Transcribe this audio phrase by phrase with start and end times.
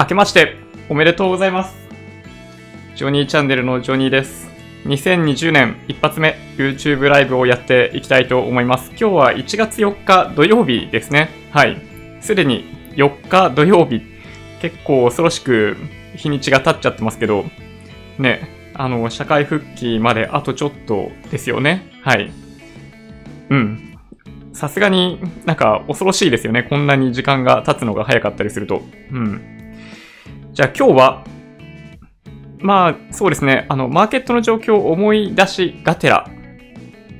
[0.00, 0.54] 明けまして
[0.88, 1.74] おめでとうございます。
[2.94, 4.48] ジョニーチャンネルのジョニーです。
[4.84, 8.90] 2020年一発目 YouTube ライブをやっていきたいと思います。
[8.90, 11.30] 今日は1月4日土曜日ですね。
[11.50, 11.82] はい。
[12.20, 12.64] すでに
[12.94, 14.02] 4日土曜日。
[14.60, 15.76] 結構恐ろしく
[16.14, 17.44] 日にちが経っちゃってますけど、
[18.18, 21.90] ね、あの、社会復帰まであとちょっとですよね。
[22.02, 22.30] はい。
[23.50, 23.98] うん。
[24.52, 26.62] さすがになんか恐ろしいですよね。
[26.62, 28.82] こんなに時間が経つのが早かったりすると。
[29.10, 29.57] うん。
[30.52, 31.24] じゃあ今日は、
[32.58, 36.28] まあそうですね、あの、マーケットの状況を思い出しがてら、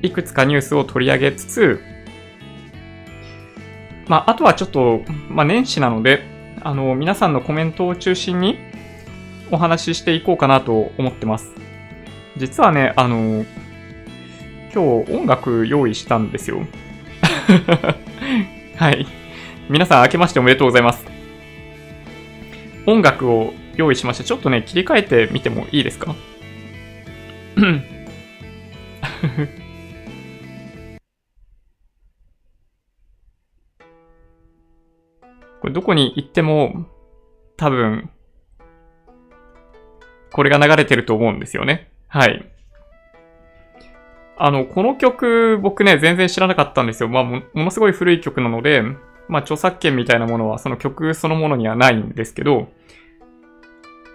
[0.01, 1.81] いくつかニュースを取り上げつつ、
[4.07, 6.23] まああとはちょっと、まあ年始なので、
[6.61, 8.57] あの、皆さんのコメントを中心に
[9.51, 11.51] お話ししていこうかなと思ってます。
[12.37, 13.45] 実はね、あの、
[14.73, 16.59] 今日音楽用意したんですよ。
[18.75, 19.05] はい。
[19.69, 21.18] 皆さん明けましておめでとうございます。
[22.89, 24.23] 音楽を用意しました。
[24.23, 26.15] ちょっとね、切り替えてみてもいいですか？
[35.61, 36.85] これどこに行っても
[37.57, 38.09] 多分
[40.31, 41.91] これが流れてると思うんですよね。
[42.07, 42.49] はい。
[44.37, 47.09] あの、この曲、僕ね、全然知らなかったんですよ。
[47.09, 48.83] まあも、ものすごい古い曲なので、
[49.27, 52.69] まあ、著作権みたいなものは、その曲そのものにはないんですけど、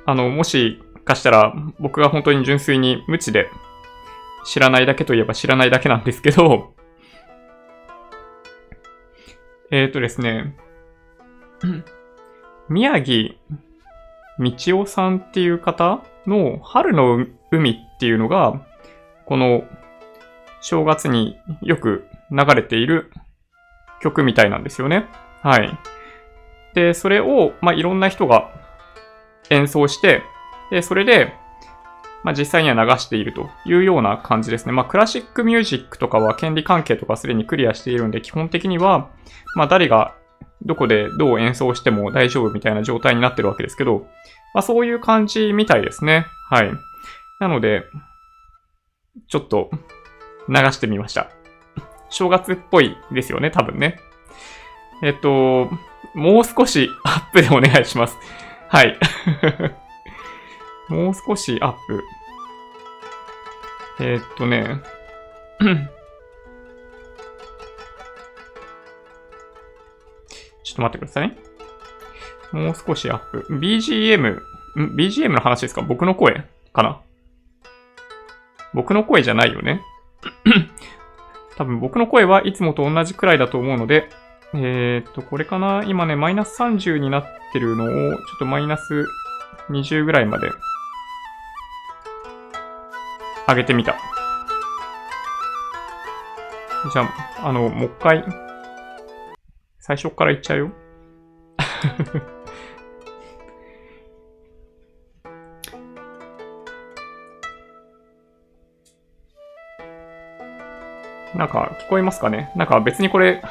[0.06, 3.50] あの、もしかしたら、僕が本当に純粋に無知で、
[4.44, 6.74] 知らないだけといえば知らないだけなんですけど、
[9.70, 10.55] えっ、ー、とですね、
[12.69, 13.34] 宮城
[14.38, 18.60] 道夫さんっていう方の春の海っていうのが、
[19.27, 19.64] この
[20.60, 23.10] 正月によく流れている
[24.00, 25.06] 曲みたいなんですよね。
[25.42, 25.78] はい。
[26.75, 28.50] で、それを、まあ、いろんな人が
[29.50, 30.23] 演奏して、
[30.70, 31.34] で、それで、
[32.23, 34.73] まあ、実際には流しているというような感じですね。
[34.73, 39.10] まあ、クラシックミュージックとかは権利関係とかすでにクリアしているんで、基本的には、
[39.56, 40.15] まあ、誰が
[40.62, 44.06] どこでどう演奏しても大丈夫みたいな状態になってるわけですけど、
[44.54, 46.25] まあ、そういう感じみたいですね。
[46.49, 46.71] はい。
[47.41, 47.84] なので、
[49.28, 49.71] ちょっと
[50.49, 51.28] 流してみました。
[52.09, 53.99] 正月っぽいですよね、多分ね。
[55.03, 55.69] えっと、
[56.15, 58.16] もう少しアップでお願いします。
[58.74, 58.98] はい。
[60.92, 62.02] もう少しアップ。
[64.00, 64.80] えっとね。
[70.64, 71.36] ちょっと待ってください。
[72.50, 73.46] もう少しアップ。
[73.48, 74.40] BGM、
[74.96, 75.82] BGM の話ですか？
[75.82, 77.00] 僕の声かな？
[78.72, 79.82] 僕の声じゃないよね？
[81.56, 84.10] 多分僕の声はいつもと同じくらいだと思うので、
[84.56, 85.82] えー、っと、これかな？
[85.84, 89.04] 今ね、マイナス30になってるのを、ちょっとマイナス
[89.69, 90.48] 20ぐらいまで
[93.48, 93.97] 上げてみた。
[96.92, 98.25] じゃあ、あの、もう一回、
[99.81, 100.71] 最初からいっちゃうよ。
[111.34, 112.53] なんか聞こえますかね？
[112.54, 113.42] なんか別にこれ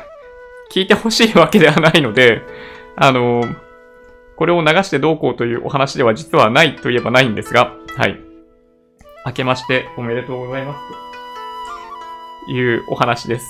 [0.74, 2.42] 聞いてほしいわけではないので、
[2.96, 3.44] あの、
[4.38, 8.20] これを流してどうこうというお話では実はないといえばないんですが、はい。
[9.24, 10.80] 明けましておめでとうございます。
[12.48, 13.46] というお話です。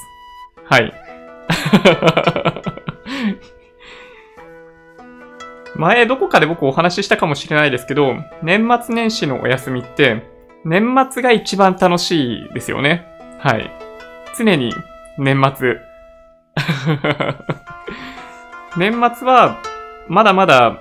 [0.66, 0.94] はい。
[5.78, 10.23] 前どこかで僕お話ししたかもしれないですけど、年末年始のお休みって、
[10.66, 13.07] 年末が一番楽しいですよね。
[13.40, 13.72] はい。
[14.38, 14.73] 常に
[15.17, 15.93] 年末。
[18.78, 19.62] 年末は、
[20.08, 20.78] まだまだ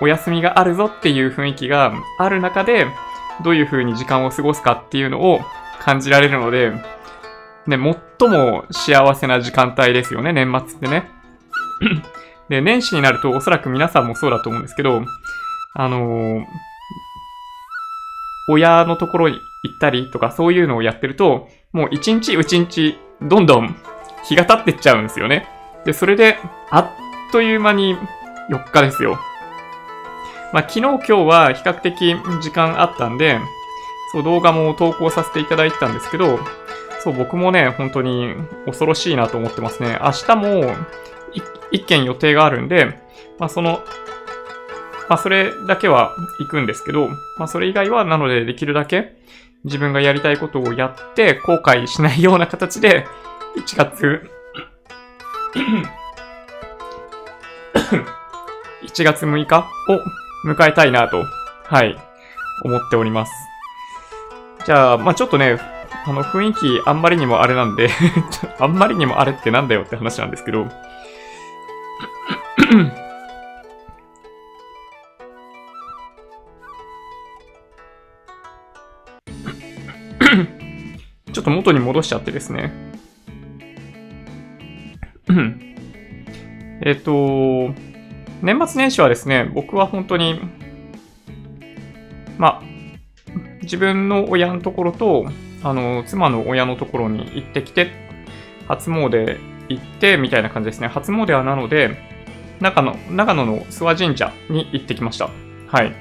[0.00, 2.86] お休みがあるぞっていう雰囲気がある中で、
[3.42, 5.40] どういう風に時間を過ごすかっていうのを
[5.80, 6.72] 感じられるので、
[7.66, 7.78] ね、
[8.18, 11.10] 最も幸せな時間帯ですよね、年末ってね。
[12.48, 15.02] で、年始になるとおそらく皆さんもそうだと思うんですけど、
[15.74, 16.44] あのー
[18.50, 23.76] 親のところに行ったりとかそういうのをやってると、もう一日一日どんどん
[24.24, 25.46] 日が経ってっちゃうんですよね。
[25.84, 26.36] で、それで、
[26.70, 26.90] あっ
[27.32, 27.96] という間に
[28.50, 29.18] 4日ですよ。
[30.52, 33.38] まあ、昨日今日は比較的時間あったんで、
[34.12, 36.38] そう動画も投稿させていただいてたんですけど、
[37.02, 38.34] そう僕もね、本当に
[38.66, 39.98] 恐ろしいなと思ってますね。
[40.02, 40.74] 明日も
[41.70, 43.00] 一件予定があるんで、
[43.38, 43.80] まあ、その、
[45.08, 47.08] まあ、それだけは行くんですけど、
[47.38, 49.16] まあ、それ以外はなのでできるだけ
[49.64, 53.06] 自分がやりたいことをやって後悔しないような形で
[53.56, 54.30] 1月
[58.82, 59.58] 1月6日？
[59.58, 59.64] を
[60.46, 61.24] 迎えたいなと、
[61.64, 61.98] はい、
[62.64, 63.32] 思っております。
[64.66, 65.58] じゃあ、まあちょっとね、
[66.06, 67.90] あの雰囲気あんまりにもあれなんで
[68.58, 70.66] あんまりにもあれってなんだよって話なんですけど
[81.32, 82.72] ちょっと元に戻しちゃってですね。
[86.82, 87.74] えっと、
[88.42, 90.40] 年末年始はですね、僕は本当に、
[92.38, 92.62] まあ、
[93.62, 95.26] 自分の親のところと、
[95.62, 97.90] あの、妻の親のところに行ってきて、
[98.66, 99.38] 初詣
[99.68, 100.88] 行って、みたいな感じですね。
[100.88, 101.96] 初詣はなので、
[102.60, 105.30] 長野、長野の諏訪神社に行ってきました。
[105.68, 105.94] はい。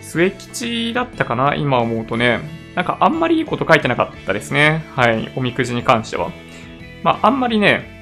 [0.00, 2.40] 末吉だったかな今思うとね。
[2.74, 4.84] なんかあんまりいいこと書いてなかったですね。
[4.94, 5.32] はい。
[5.34, 6.30] おみくじに関しては。
[7.02, 7.95] まあ、あんまりね、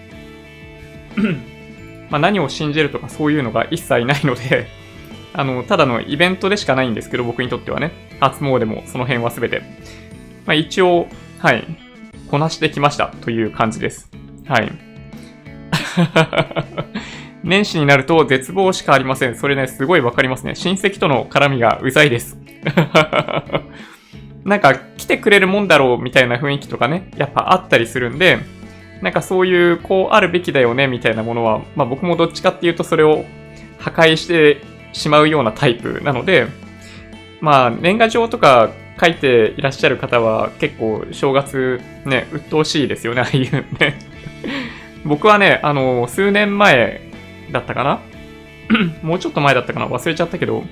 [2.10, 4.68] ま、何を信じるとかそういうのが一切ないので
[5.32, 7.90] あの、ただのイベントでしかないんですけど、僕にとってはね。
[8.20, 9.62] 初詣もその辺はすべて。
[10.46, 11.08] まあ、一応、
[11.38, 11.64] はい。
[12.30, 14.10] こなしてきましたという感じです。
[14.46, 14.72] はい。
[17.42, 19.34] 年始になると絶望しかありません。
[19.34, 20.54] それね、すごいわかりますね。
[20.54, 22.38] 親戚との絡みがうざいです。
[24.44, 28.38] なんか来てくれるもんだろうみたいな雰囲気とかね、やっぱあったりするんで、
[29.00, 33.24] なんかそういうこうあるべきだよねみたいなものは、まあ僕もどっちかっていうとそれを
[33.78, 34.62] 破壊して
[34.92, 36.46] しまうようなタイプなので、
[37.40, 38.70] まあ年賀状とか
[39.00, 43.98] 書いていらっしゃる方は結構正月ね、鬱陶しいですよね、ああいうね。
[45.04, 47.00] 僕はね、あの、数年前
[47.50, 48.00] だったかな？
[49.02, 49.86] もうちょっと前だったかな？
[49.86, 50.64] 忘れちゃったけど、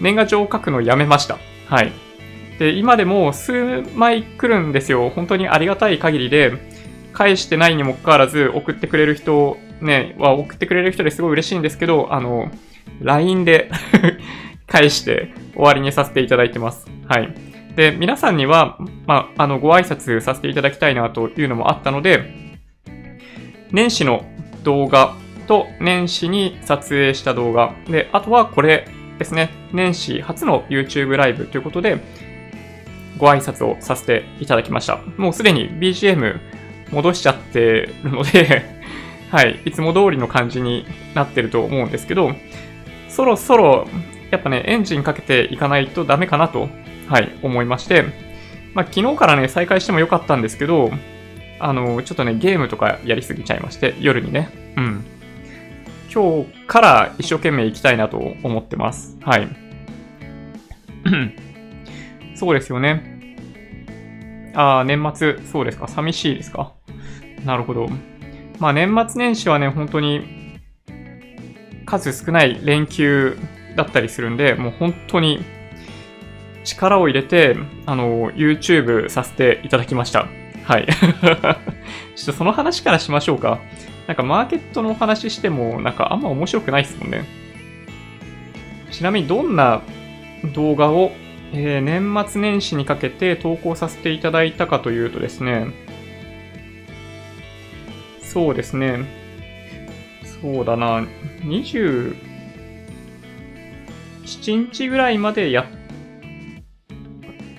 [0.00, 1.38] 年賀状を書くのやめました。
[1.66, 1.92] はい。
[2.58, 5.10] で、今でも数枚来るんですよ。
[5.10, 6.52] 本当にありがたい限りで、
[7.16, 12.50] 返してないにもかかわらず送ってくれる人ね、は送ってくれる人ですごい嬉しいんですけど、あの、
[13.00, 13.70] LINE で
[14.66, 16.86] 返して終わりにさせていただいてます。
[17.08, 17.32] はい。
[17.74, 22.54] で、皆さんには、まあ、あの、ご挨拶させていただきたいなというのもあったので、
[23.70, 24.24] 年始の
[24.62, 25.14] 動画
[25.46, 28.88] と年始に撮影した動画、で、あとはこれ
[29.18, 31.98] ですね、年始初の YouTube ライブということで、
[33.18, 35.00] ご挨拶をさせていただきました。
[35.16, 36.55] もうすでに BGM
[36.90, 38.64] 戻しちゃってるので
[39.30, 42.32] はい、いつも通りの感じになってると思うんですけど、
[43.08, 43.88] そろそろ、
[44.30, 46.68] やっぱね、エンジンかけていかないとダメかなと、
[47.08, 48.04] はい、思いまして、
[48.74, 50.90] まあ、昨日からね、再開してもよかったんですけど、
[51.58, 55.04] あの、ちょっとね、ゲームとかやりすぎちゃいまして、夜にね、うん。
[56.14, 59.18] 今日から一生懸命行きたいなと思ってます。
[59.22, 59.48] はい。
[62.36, 63.34] そうですよね。
[64.54, 65.88] ああ、年末、そうですか。
[65.88, 66.75] 寂しいですか？
[67.44, 67.88] なるほど。
[68.58, 70.60] まあ年末年始はね、本当に
[71.84, 73.36] 数少ない連休
[73.76, 75.44] だったりするんで、もう本当に
[76.64, 77.56] 力を入れて、
[77.86, 80.26] あの、YouTube させていただきました。
[80.64, 80.86] はい。
[80.90, 83.60] ちょっとその話からしましょうか。
[84.06, 87.24] なんかマーケットのお話しても、なんかあんま面白くないですもんね。
[88.90, 89.82] ちなみにどんな
[90.54, 91.12] 動画を
[91.52, 95.68] えー、年末年始にかけて投稿させていただいたかというとですね、
[98.32, 99.06] そうですね、
[100.42, 101.06] そうだな、
[101.42, 102.14] 27
[104.24, 105.66] 日ぐらいまでやっ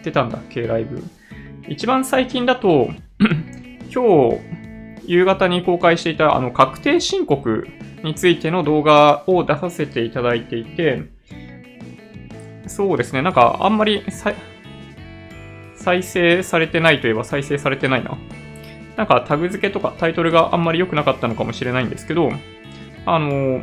[0.03, 1.03] てたんだっけ、ライブ。
[1.67, 2.91] 一番最近だと、
[3.91, 4.37] 今日
[5.05, 7.65] 夕方に公開していたあの確定申告
[8.03, 11.01] についての動画を出させていただいていて、
[12.67, 13.21] そうですね。
[13.21, 14.03] なんか、あんまり
[15.75, 18.17] 再生されてないといえば再生されてないな。
[18.97, 22.31] なんかタグ付けとかタイトルがあんまり良くなかったのかもしれないんですけど、
[23.05, 23.61] あの、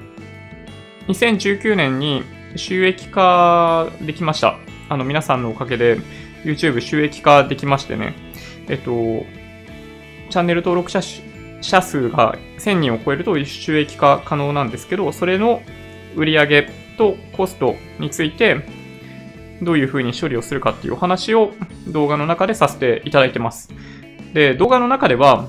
[1.08, 2.22] 2019年に
[2.56, 4.56] 収益化できました。
[4.88, 5.98] あの、皆さんのおかげで
[6.44, 8.14] YouTube 収益化できましてね。
[8.68, 8.90] えっと、
[10.30, 11.02] チャンネル登録者
[11.60, 15.62] 者数が1000人を超えると収益化可能なんですけど、それの
[16.14, 18.64] 売り上げとコストについて、
[19.62, 21.52] どういう風に処理をするかっていうお話を
[21.88, 23.70] 動画の中でさせていただいてます。
[24.34, 25.46] で、動画の中では、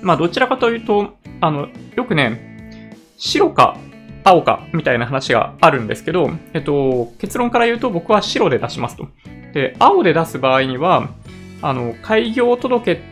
[0.00, 3.76] まあどちらかというと、あの、よくね、白か
[4.24, 9.08] 青かみたいな話があるんですけど、えっと、結論から言うと僕は白で出しますと。
[9.52, 11.10] で、青で出す場合には、
[11.62, 13.02] あの、開業届、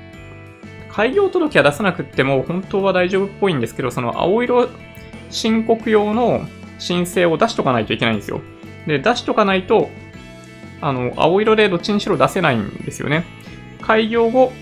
[0.91, 4.69] 開業届は出さなくっても本当は大丈夫っぽいんですけど、その青色
[5.31, 6.43] 申告用の
[6.79, 8.41] 申請を出しとかないといけないんですよ。
[8.87, 9.91] で、出しとかないと、
[10.81, 13.25] あの、青色でどっちにしろ出せないんですよね。
[13.83, 14.53] 開業後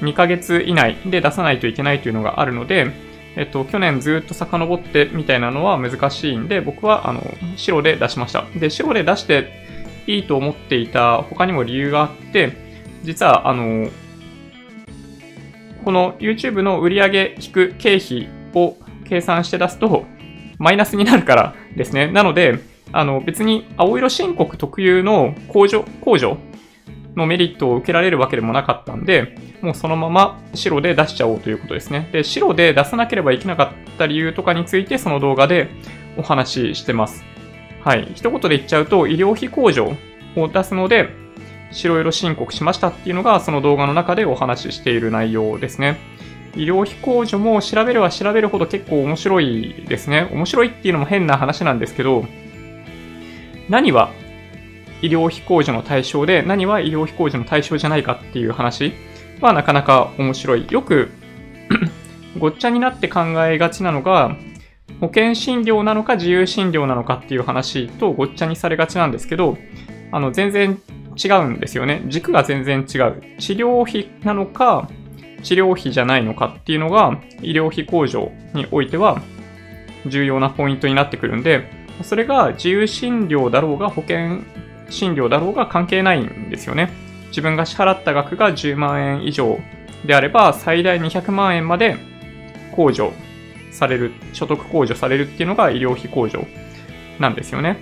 [0.00, 2.92] 2ヶ月以内で出さないといけないというのがあるので、
[3.36, 7.22] えっと、去年ずっと遡ってみたいなのは難しいんで、僕は、あの、
[7.56, 8.44] 白で出しました。
[8.56, 9.52] で、白で出して
[10.06, 12.52] いいと思っていた他にも理由があって、
[13.02, 13.88] 実は、あの、
[15.84, 18.76] この YouTube の売上引く経費を
[19.08, 20.04] 計算して出すと、
[20.58, 22.10] マイナスになるからですね。
[22.10, 22.58] なので、
[22.92, 26.36] あの、別に青色申告特有の控除、控除
[27.16, 32.08] のメリットを受けられるわけでもなかったんで、もうそのまま白で出しちゃおうということですね。
[32.12, 35.68] で、白で出さなければいけなかった理由とかについてその動画で
[36.16, 37.24] お話ししてます。
[37.82, 38.08] はい。
[38.14, 39.96] 一言で言っちゃうと、医療費控除
[40.36, 41.08] を出すので、
[41.72, 45.98] 白色申告しましたっていうのがその動画の中でお話ししている内容ですね。
[46.56, 50.28] 医療費控除も調べれば調べるほど結構面白いですね。
[50.32, 52.24] 面白いっていうのも変な話なんですけど、
[53.68, 54.10] 何は
[55.02, 58.92] 医療費控除の対象で何は医療費控除の対象じゃないかっていう話
[59.40, 60.66] はなかなか面白い。
[60.70, 61.10] よく
[62.38, 64.36] ごっちゃになって考えがちなのが、
[65.00, 69.56] 保険診療なのか自由診療なのかっていう話とごっちゃにされがちなんですけど、
[70.12, 70.80] あの、全然
[71.22, 72.02] 違うんですよね。
[72.06, 73.22] 軸が全然違う。
[73.38, 74.88] 治療費なのか、
[75.42, 79.22] 治療費じゃないのかっていうのが、医療費控除においては
[80.06, 81.64] 重要なポイントになってくるんで、
[82.02, 84.40] それが自由診療だろうが保険
[84.90, 86.90] 診療だろうが関係ないんですよね。
[87.28, 89.58] 自分が支払った額が10万円以上
[90.04, 91.96] であれば、最大200万円まで
[92.72, 93.12] 控除
[93.70, 96.46] される、所得控除されるっていうのが医療費控除
[97.18, 97.78] なんですよね。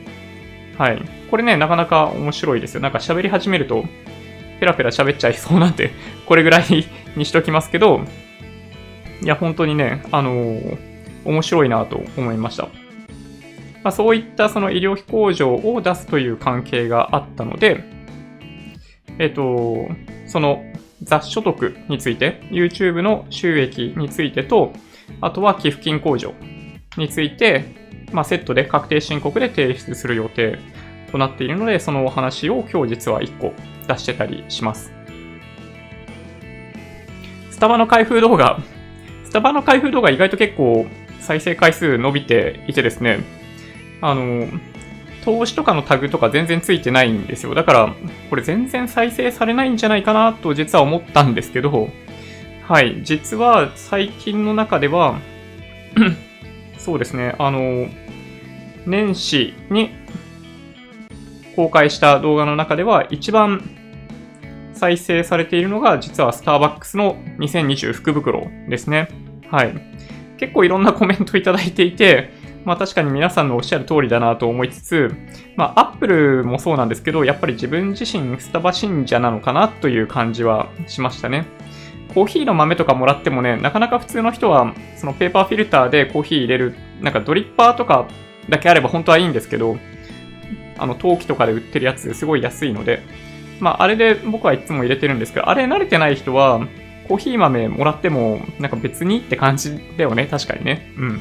[0.76, 1.02] はい。
[1.30, 2.80] これね、なかなか面白いですよ。
[2.80, 3.84] なんか喋り始めると、
[4.60, 5.90] ペラペラ喋っちゃいそうなんで、
[6.26, 6.86] これぐらい
[7.16, 8.02] にしときますけど、
[9.22, 10.78] いや、本当にね、あのー、
[11.24, 12.68] 面白いなと思いました。
[13.82, 17.84] まあ、そういったその医療費控除を出すという関係があったので、
[19.18, 19.88] えっ、と、
[20.26, 20.62] その
[21.02, 24.72] 雑所得について、YouTube の収益についてと、
[25.20, 26.34] あとは寄付金控除
[26.96, 27.64] について、
[28.12, 30.58] まあ、セットで確定申告で提出する予定
[31.10, 33.52] となっているので、そのお話を今日実は1個
[33.86, 34.92] 出してたりします。
[37.50, 38.60] スタバの開封動画、
[39.24, 40.86] スタバの開封動画意外と結構
[41.20, 43.18] 再生回数伸びていてですね、
[44.00, 44.46] あの、
[45.24, 47.54] 投資とかのタグとか全然ついてないんですよ。
[47.54, 47.94] だから、
[48.30, 51.90] これ全然再生されないんじゃないかなと実は思ったんですけど、
[52.62, 55.18] はい、実は最近の中では
[56.78, 57.88] そうですね、あの、
[58.86, 59.90] 年始に
[61.56, 63.68] 公開した動画の中では一番
[64.74, 69.08] 再生されているのが実はスターバックスの2020福袋ですね。
[69.50, 69.74] はい。
[70.38, 72.30] 結構いろんなコメントいただいていて、
[72.68, 75.14] まあ確かに皆さんのおっしゃる通りだなと思いつつ、
[75.56, 81.46] まあアップルもそうなんですけど、やっぱり自分自身スタバ信者なのかなという感じはしましたね。
[82.12, 88.06] コーヒーの豆とかもらってもね、なかなか普通の人は、そのペーパーフィルターでコーヒー入れる、なんかドリッパーとか
[88.50, 89.78] だけあれば本当はいいんですけど、
[90.76, 93.02] あの、陶器とかで売ってるやつすごい安いので、
[93.60, 96.60] まああれで僕はいつも入れてるんですけど、あれ慣れてない人は、
[97.08, 100.92] コーヒー豆もらっても、なんか別にって感じだよね、確かにね。
[100.98, 101.20] うん。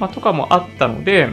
[0.00, 1.28] まあ、とかもあったので、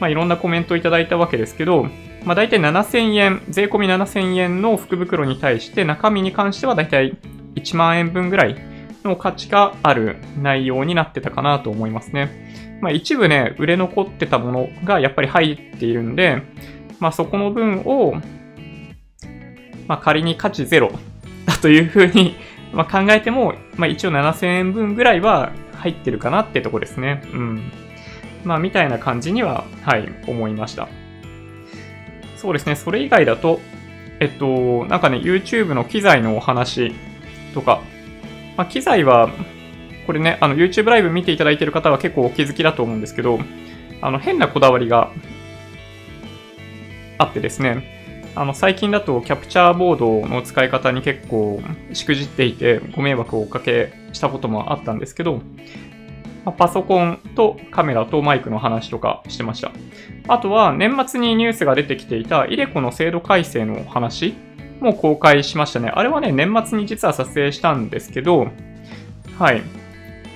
[0.00, 1.84] まあ、いろんなコメントをいただいたわけですけど、
[2.24, 7.16] まあ、大体7000円、税込み7000円の福袋に対して中身に関しては大体
[7.54, 8.56] 1万円分ぐらい
[9.04, 12.78] の価値がある内容になってたかなと思いますね。
[12.80, 16.42] まあ、一部ね、売れ残ってたものがやっぱり入っているんで、
[16.98, 18.14] まあ、そこの分を、
[19.86, 20.92] まあ、仮に価値ゼロ
[21.46, 22.36] だというふうに
[22.72, 27.22] ま考えても、まあ、一応7000円分ぐらいは入ってるかなってとこですね。
[27.32, 27.72] うん。
[28.44, 30.88] まあ、みたいな感じには、はい、思いました。
[32.36, 33.60] そうですね、それ以外だと、
[34.20, 36.92] えっと、なんかね、YouTube の機材のお話
[37.54, 37.82] とか、
[38.56, 39.30] まあ、機材は、
[40.06, 43.38] これね、あの、YouTube ライブ見ていただいている方は結構お気づきだと思うんですけど、
[44.02, 45.10] あの、変なこだわりが
[47.18, 48.00] あってですね、
[48.34, 51.60] あの、最近だとキャプチャーボードの使い方に結構
[51.92, 55.42] しくじっていてご迷惑をおかけしたこともあったんですけど、
[56.44, 59.72] まパソコンとカメラとマイクの話とかしてました。
[60.28, 64.34] あとは年末にニュースが出てきていたイデコの制度改正の話
[64.80, 65.90] も公開しましたね。
[65.94, 68.48] あれはね、年末に実は撮影したんですけど、
[69.38, 69.62] はい。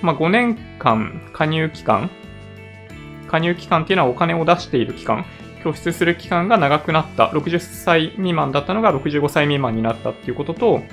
[0.01, 2.09] まあ、5年間加入期間、
[3.27, 5.25] 加入期間っていうのはお金を出している期間、
[5.63, 7.27] 拠出する期間が長くなった。
[7.29, 10.83] 60歳未満だったのが65歳未満になったっていうことと、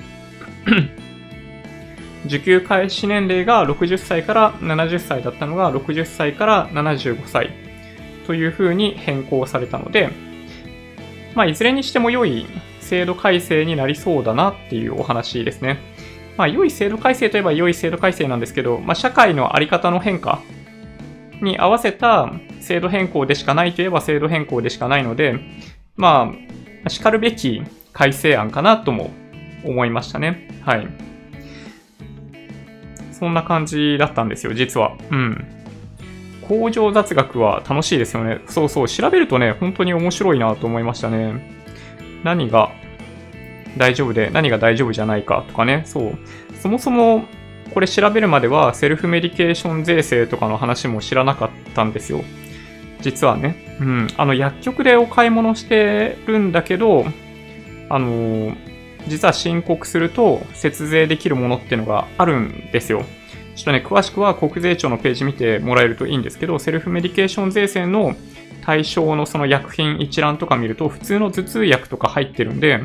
[2.25, 7.51] 受給開始年齢が60歳から70歳だったのが60歳から75歳
[8.25, 10.09] というふうに変更されたので、
[11.35, 12.45] まあ、いずれにしても良い
[12.79, 15.79] 制度改正になりそうだなっていうお話ですね。
[16.37, 20.41] まあ、良い制度改正といえば良い制度改正なんですけど、まあ、社会のあり方の変化
[21.41, 25.39] に合わせた制度変更でしかないといえば制度変更でしかないので、
[25.95, 26.33] ま
[26.85, 27.61] あ、叱るべき
[27.91, 29.11] 改正案かなとも
[29.63, 30.47] 思いましたね。
[30.65, 31.12] はい。
[33.23, 34.97] そんな感じだったんですよ、実は。
[35.09, 35.45] うん。
[36.45, 38.41] 工場雑学は楽しいですよね。
[38.47, 41.55] そうそう、調べるとね、本当に面白いなと思いましたね。
[42.25, 42.73] 何が
[43.77, 46.17] 大丈夫で何が大丈夫じゃないかとかね、そう。
[46.61, 47.23] そもそも
[47.73, 52.25] これ調べるまではセルフメディケーション税制とかの話も知らなかったんですよ。
[52.99, 53.77] 実はね。
[53.79, 54.07] うん。
[54.17, 57.05] あの、薬局でお買い物してるんだけど、
[57.89, 58.72] あのー、
[59.07, 63.03] 実は申告すると節税できるものっていうのがあるんですよ。
[63.55, 68.15] ちょっとね、詳しくは国税庁のページ見てもらえるといいんですけど、セルフメディケーション税制の
[68.63, 72.79] 対象のその薬品一覧とか見ると、普通の頭痛薬とか入ってるんで、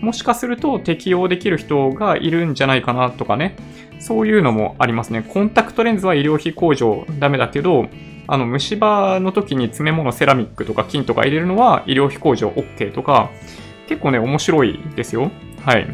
[0.00, 3.54] もしかすると適用できる人がいるんじゃないかなとかね。
[4.00, 5.22] そういうのもありますね。
[5.28, 7.86] コンタクトレンズは医療費控除ダメだけど、
[8.26, 13.30] あの、虫歯の時に詰め物セラミックとか金とか入れるのは医療費控除 OK とか、
[13.88, 15.30] 結構ね、面白いですよ。
[15.64, 15.86] はい。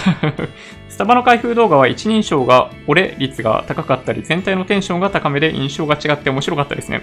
[0.88, 7.02] スタバの開封動画は一人称が俺率が高かったり、全体のテンションが高めで印象が違って面白かったですね。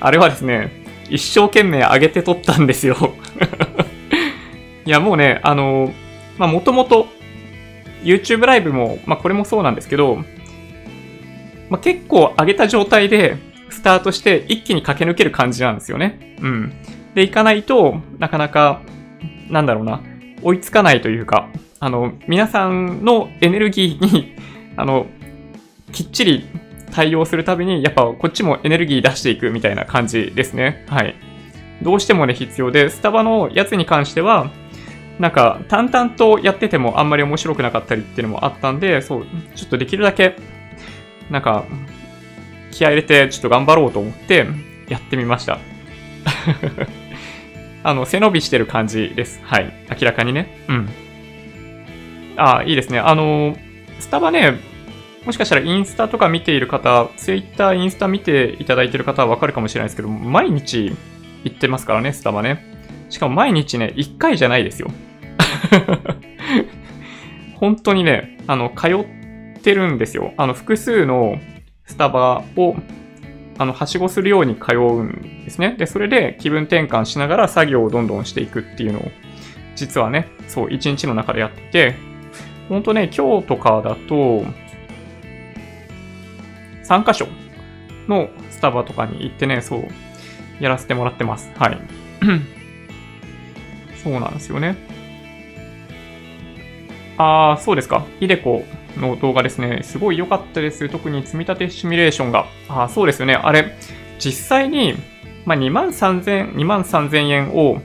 [0.00, 0.70] あれはですね、
[1.10, 3.14] 一生懸命上げて撮ったんですよ
[4.84, 5.92] いや、もうね、あの、
[6.36, 7.08] まあ、もともと
[8.02, 10.16] YouTube ライブも、まあ、これもそうなんですけど、
[11.70, 13.36] まあ、結構上げた状態で
[13.78, 16.36] スタートして一気に駆け抜ける感じなんですよね。
[16.42, 16.72] うん。
[17.14, 18.82] で、いかないとなかなか、
[19.48, 20.02] なんだろうな、
[20.42, 24.34] 追いつかないというか、あの、皆さんのエネルギーに
[24.76, 25.06] あの、
[25.92, 26.48] きっちり
[26.90, 30.84] 対応するたびに、やっぱこっちもエネルギー出していくみたいな感じですね。
[30.88, 31.14] はい。
[31.80, 34.50] どうしてもね、必要で、スタバのやつに関しては、
[35.20, 40.34] なんか、淡々とやっててもあんまり面白くなかったりっていうのもあったんで、そう、ちょっとできるだけ、
[41.30, 41.64] なんか、
[42.70, 44.46] 気合入れてちょっと頑張ろうと思って
[44.88, 45.58] やってみました。
[47.84, 49.40] あの、背伸びしてる感じです。
[49.44, 49.72] はい。
[49.90, 50.58] 明らかにね。
[50.68, 50.88] うん。
[52.36, 52.98] あ、いいですね。
[52.98, 53.56] あの、
[53.98, 54.58] スタバね、
[55.24, 60.96] もしかしたらインスタとか見ている方、ツイッター、インスタ見ていただいている方はわかるかもしれないですけど、毎日
[61.44, 62.64] 行ってますからね、スタバね。
[63.10, 64.90] しかも毎日ね、1回じゃないですよ。
[67.56, 70.32] 本当にね、あの、通ってるんですよ。
[70.36, 71.38] あの、複数の
[71.88, 72.76] スタバを、
[73.58, 75.74] あの、はしごするように通うんですね。
[75.76, 79.10] で、それで気分転換しながら作業をどんどんしていくっていうのを、
[79.74, 81.94] 実はね、そう、1日の中でやってて、
[82.68, 84.44] ほんとね、今日とかだと、
[86.84, 87.26] 3箇所
[88.06, 89.88] のスタバとかに行ってね、そう、
[90.60, 91.50] やらせてもらってます。
[91.56, 91.78] はい。
[94.02, 94.76] そうなんですよね。
[97.16, 98.06] あー、そうですか。
[98.20, 98.64] イデコ
[98.98, 99.80] の動画ですね。
[99.82, 100.88] すごい良かったです。
[100.88, 102.46] 特に積み立てシミュレーションが。
[102.68, 103.34] あ、そうですよね。
[103.34, 103.76] あれ、
[104.18, 104.94] 実際に、
[105.44, 107.80] まあ、2万3000、2万3000円を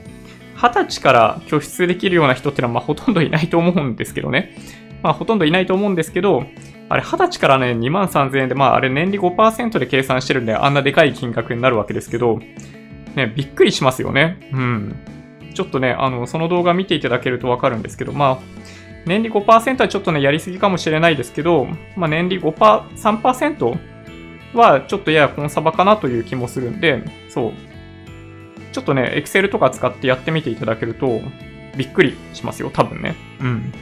[0.56, 4.56] 20歳から拠出できるような人ってのは、ま、ほとんどいないと思うんですけどね。
[5.02, 6.46] まあ、ほとんどいないと思うんですけど、
[6.88, 12.40] あれ、20歳からね、2万3000円で、まあ、あれ、年利5%で計算してるんで、あんなでかい金額になるわけですけど、
[13.14, 14.38] ね、びっくりしますよね。
[14.52, 14.96] うん。
[15.54, 18.38] ちょっとね、あの、その動画見ていただけるとわかるんですけど、まあ、
[19.06, 22.52] 年利5%はちょっとね、やりすぎかもしれないですけど、まあ、年利5%、
[22.96, 23.78] 3%
[24.54, 27.52] はちょっとややコンサバかなという気もするんで、そう。
[28.72, 31.20] ちょっとね、Excel とか使ってやってみていただけると、
[31.76, 33.14] びっくりしますよ、多分ね。
[33.40, 33.72] うん。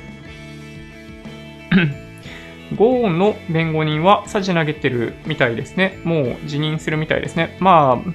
[2.76, 6.00] ゴーンの弁護人はさじ投げてるみたいですね。
[6.04, 7.56] もう辞任するみたいですね。
[7.60, 8.10] まあ、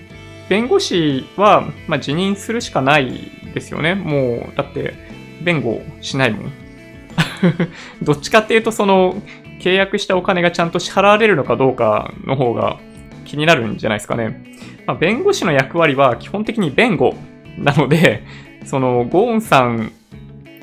[0.50, 3.96] 弁護士は、まあ、辞任するしかないですよね。
[3.96, 4.94] もう、だって、
[5.42, 6.67] 弁護しないもん。
[8.02, 9.22] どっちかっていうと、その、
[9.60, 12.78] 契約したお金がちゃんと支払われるのかどうかの方が
[13.26, 14.44] 気になるんじゃないですかね。
[14.86, 17.16] まあ、弁護士の役割は基本的に弁護
[17.58, 18.24] なので、
[18.66, 19.92] その、ゴーンさん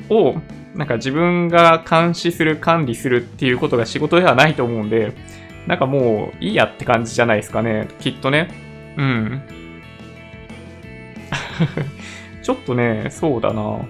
[0.09, 0.35] を
[0.75, 5.13] なんか自分が監視する、管理するっていうことが仕事ではないと思うんで、
[5.67, 7.87] なんかもういいやって感じじゃないですかね。
[7.99, 8.49] きっとね。
[8.97, 9.41] うん。
[12.43, 13.61] ちょっとね、そうだな。
[13.61, 13.87] ゴ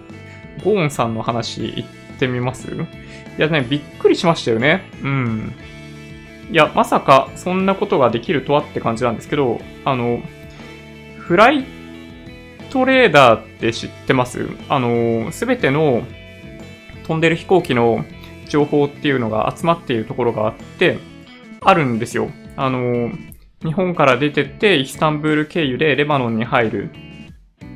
[0.63, 2.67] ーンさんの話言ってみます？
[2.71, 2.77] い
[3.37, 4.89] やね、びっくりしましたよね。
[5.03, 5.53] うん。
[6.51, 10.21] いや、まさかそんなことができるとはって感じなんですけど、あの、
[11.17, 11.65] フライ
[12.69, 14.47] トレーダーって知ってます？
[14.69, 16.03] あの、すべての
[17.07, 18.05] 飛んでる飛行機の
[18.47, 20.99] 情報っていうのが集まっているところがあって、
[21.61, 22.29] あるんですよ。
[22.55, 23.11] あの、
[23.63, 26.89] 日本から出てって、イスタンブール経由でレバノンに入る。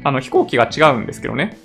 [0.04, 1.58] あの、飛行機が違うんですけどね。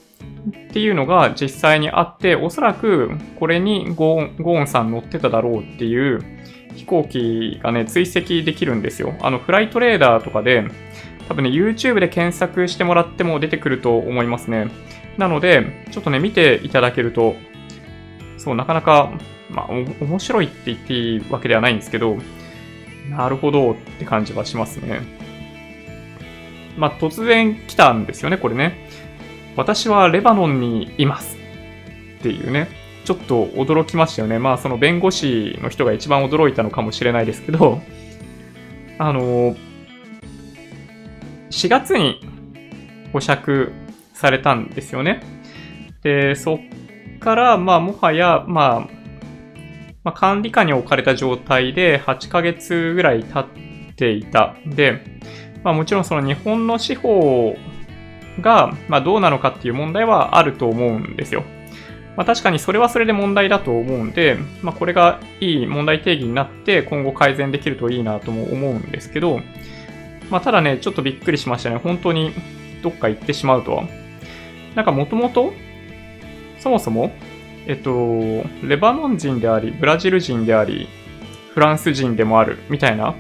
[0.49, 6.21] っていうのが実際にあって、おそらくこれにゴーンゴーンさん乗ってただろうっていう
[6.75, 9.15] 飛行機がね、追跡できるんですよ。
[9.21, 10.65] あの、フライトレーダーとかで、
[11.29, 14.71] 多分ね、YouTube で検索してもらっても出てくると思いますね。
[15.17, 17.37] なので、ちょっとね、見ていただけると、
[18.37, 19.13] そう、なかなか、
[19.51, 22.19] まあ、面白いって言っていいわけではないんですけど、
[23.09, 25.01] なるほどって感じはしますね。
[26.77, 28.84] まあ、突然来たんですよね、これね。
[29.57, 31.37] 私はレバノンにいます
[32.19, 32.69] っていうね。
[33.05, 34.39] ちょっと驚きましたよね。
[34.39, 37.83] まあ、その弁護士の人が一番驚いたのかもしれないですけど、
[38.99, 39.55] あの、
[41.51, 42.21] 4月に
[43.13, 43.73] 保釈
[44.15, 45.21] されたんですよね。
[46.03, 46.59] で、そっ
[47.21, 48.89] から、まあ、もはや、まあ、
[50.03, 54.57] まあ、管理下に置かれた状態で8ヶ月ぐらい経っていた。
[54.67, 55.21] で、
[55.63, 57.55] まあ、もちろんその日本の司法
[58.41, 61.45] が、まあ、どうなのかっていう問題はあると思うんですよ。
[62.17, 69.41] まあ、確かにそれはそれで問題だと思うんで、まあ、これがいい問題定義になって今後改善できるといいなとも思うんですけど、
[70.31, 71.77] まあ、ただね、ちょっとびっくりしましたね。
[71.77, 72.33] 本当に
[72.83, 73.85] どっか行ってしまうとは。
[74.75, 75.53] なんかもともと、
[76.59, 77.13] そもそも、
[77.67, 80.89] えっと、レバノン人であり、ブラジル人であり、
[81.53, 83.15] フランス人でもあるみたいな、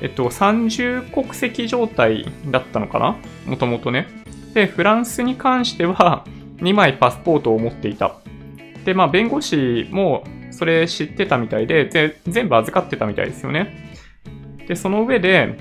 [0.00, 3.16] えっと、30国籍状態だったのかな？
[3.46, 4.06] もともとね。
[4.54, 6.24] で、フランスに関しては
[6.58, 8.16] 2枚パスポートを持っていた。
[8.84, 13.98] で、まあ、弁護士もそれ知ってたみたいで、で全部預かってたみたいですよね。
[14.68, 15.58] で、その上で、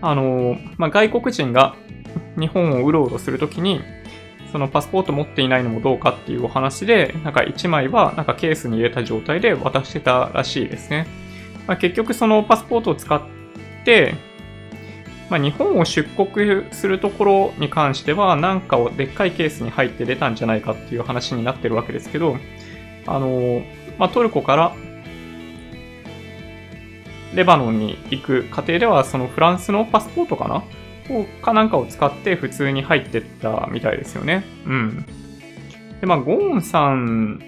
[0.00, 1.76] あの、まあ、外国人が
[2.38, 3.80] 日本をうろうろするときに、
[4.52, 11.06] そのパスポート持っていないのもどうかっていうお話で、なんか1枚はなんかケースに入れた状態で渡してたらしいですね。
[11.66, 13.20] まあ、結局そのパスポートを使っ
[13.84, 14.14] て、
[15.28, 22.36] まあ、日本を出国するところに関しては、なんかをでっかいケースに入って出たんじゃないかっていう話になってるわけですけど、
[23.06, 23.62] あの、
[23.98, 24.72] まあ、トルコから
[27.34, 30.62] レバノンに行く過程では、そのフランスのパスポートかな？
[31.42, 34.44] かなんかを使って普通に入ってったみたいですよね。
[34.64, 35.06] うん。
[36.00, 37.40] で、まあ、ゴーンさん、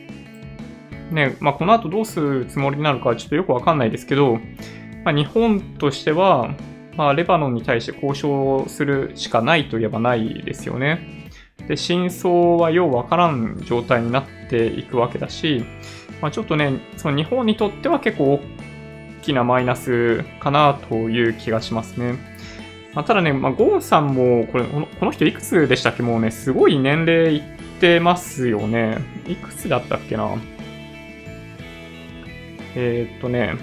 [1.10, 4.38] ね、まあ、この後どうするつもりになるかちょっとよくわかんないですけど、
[5.04, 6.54] まあ、日本としては、
[6.96, 11.30] まあ、レバノンに対して交渉するしかないといえばないですよね。
[11.66, 15.64] で、真相はようわからん状態になっていくわけだし、
[16.20, 18.40] まあ、ちょっとね、その日本にとっては結構大
[19.22, 22.14] きなマイナスかなという気がしますね。
[22.94, 26.02] まあ、ただね、まあ、ゴーンさんも、これ、この人いくつでしたっけ？
[26.02, 27.42] もうね、すごい年齢いっ
[27.80, 28.98] てますよね。
[29.28, 30.30] いくつだったっけな？
[32.74, 33.56] えー、っとね、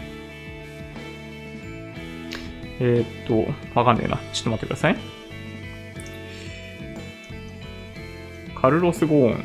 [2.80, 4.18] えー、っと、わかんねえな。
[4.34, 4.98] ちょっと待ってください。
[8.60, 9.44] カルロス・ゴーン。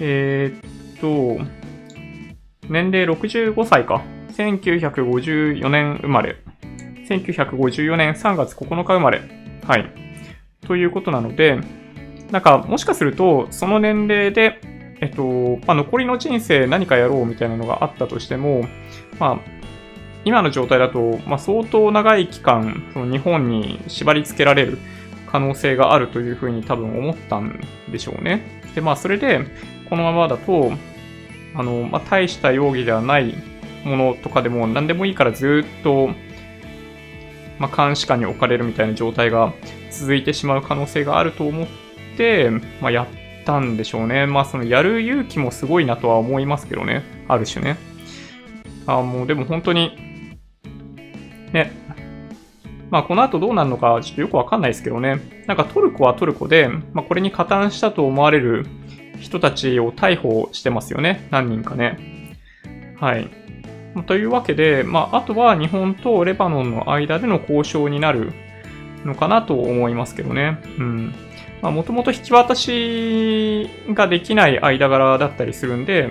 [0.00, 1.44] えー、っと、
[2.68, 4.02] 年齢65歳か。
[4.36, 6.36] 1954年生まれ。
[7.08, 9.20] 1954年3月9日生まれ。
[9.66, 9.92] はい。
[10.66, 11.58] ということなので、
[12.30, 14.60] なんか、もしかすると、その年齢で、
[15.00, 18.66] えっと、まあ、残りの人生何かやろうみたいなのがあったとしても、
[19.18, 19.38] まあ、
[20.24, 24.78] 今の状態だと、まあ、相当長い期間、その日本に縛り付けられる
[25.30, 27.60] 可能性があるというふうに多分思ったん
[27.90, 28.42] でしょうね。
[28.74, 29.40] で、まあ、それで、
[29.88, 30.72] このままだと、
[31.54, 33.34] あの、まあ、大した容疑ではない
[33.84, 36.10] ものとかでも何でもいいからずっと
[37.60, 39.52] まあ、監視下に置かれるみたいな状態が
[39.90, 41.68] 続いてしまう可能性があると思っ
[42.16, 43.06] て、まあ、やっ
[43.50, 44.26] たんでしょうね。
[44.26, 47.02] まあ、そのやる勇気もすごいなとは思いますけどね。
[47.26, 47.76] ある種ね。
[48.86, 49.96] あもうでも本当に、
[51.52, 51.72] ね。
[52.90, 55.44] まあ、この後どうなるのかちょっとよくわかんないですけどね。
[55.46, 58.66] なんかトルコはトルコで、まあ、これに加担したと思われる
[59.18, 61.26] 人たちを逮捕してますよね。
[61.30, 62.36] 何人かね。
[63.00, 63.28] はい。
[64.06, 68.32] というわけで、まあ、あとは日本とレバノンの間での交渉になる
[69.04, 70.60] のかなと思いますけどね。
[70.78, 71.14] うん。
[71.62, 76.08] まあ、もともと引き渡しができない間柄だったりするんで、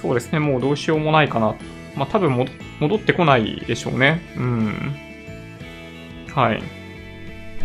[0.00, 1.54] そうですね、もうどうしようもないかな。
[1.94, 2.32] まあ、多分
[2.80, 4.20] 戻ってこないでしょうね。
[4.36, 4.94] うん。
[6.34, 6.62] はい。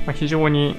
[0.05, 0.75] まあ、非常に、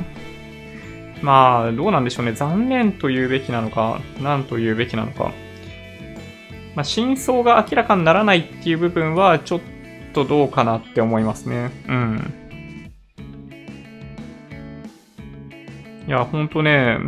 [1.20, 2.32] まあ、どうなんでしょうね。
[2.32, 5.32] 残念と言うべきなのか、何と言うべきなのか。
[6.74, 9.60] まあ、真相が明らかにならないっていう部分はちょっ
[10.14, 11.70] とどうかなって思いますね。
[11.88, 12.34] うん。
[16.12, 16.98] や、ほんとね、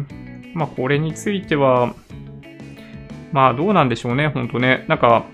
[0.54, 1.94] まあこれについては、
[3.32, 4.84] まあどうなんでしょうね、ほんとね。
[4.88, 5.26] なんか、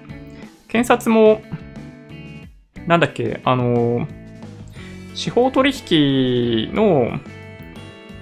[0.68, 1.42] 検察も、
[2.86, 4.06] なんだっけ、あの、
[5.14, 7.18] 司法取引の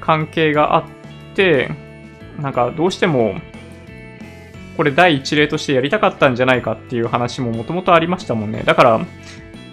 [0.00, 0.84] 関係があっ
[1.34, 1.70] て、
[2.40, 3.36] なんかどうしても、
[4.76, 8.62] これ第一例としてやりたかったんじゃないかっていう話ももともとありましたもんね。
[8.64, 8.98] だから、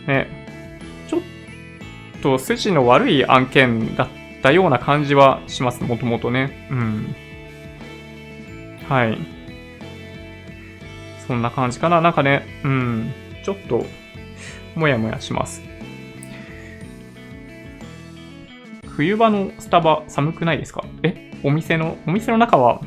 [0.07, 0.27] ね、
[1.07, 1.21] ちょっ
[2.21, 4.07] と筋の悪い案件だっ
[4.45, 6.67] たような感じはします、もともとね。
[6.69, 7.15] うん。
[8.87, 9.17] はい。
[11.25, 11.99] そんな感じかな。
[11.99, 13.11] なんかね、うん、
[13.43, 13.83] ちょっと、
[14.75, 15.63] もやもやします。
[18.85, 20.85] 冬場のスタバ寒くないですか？
[21.01, 21.31] え？
[21.43, 22.81] お店の、お店の中は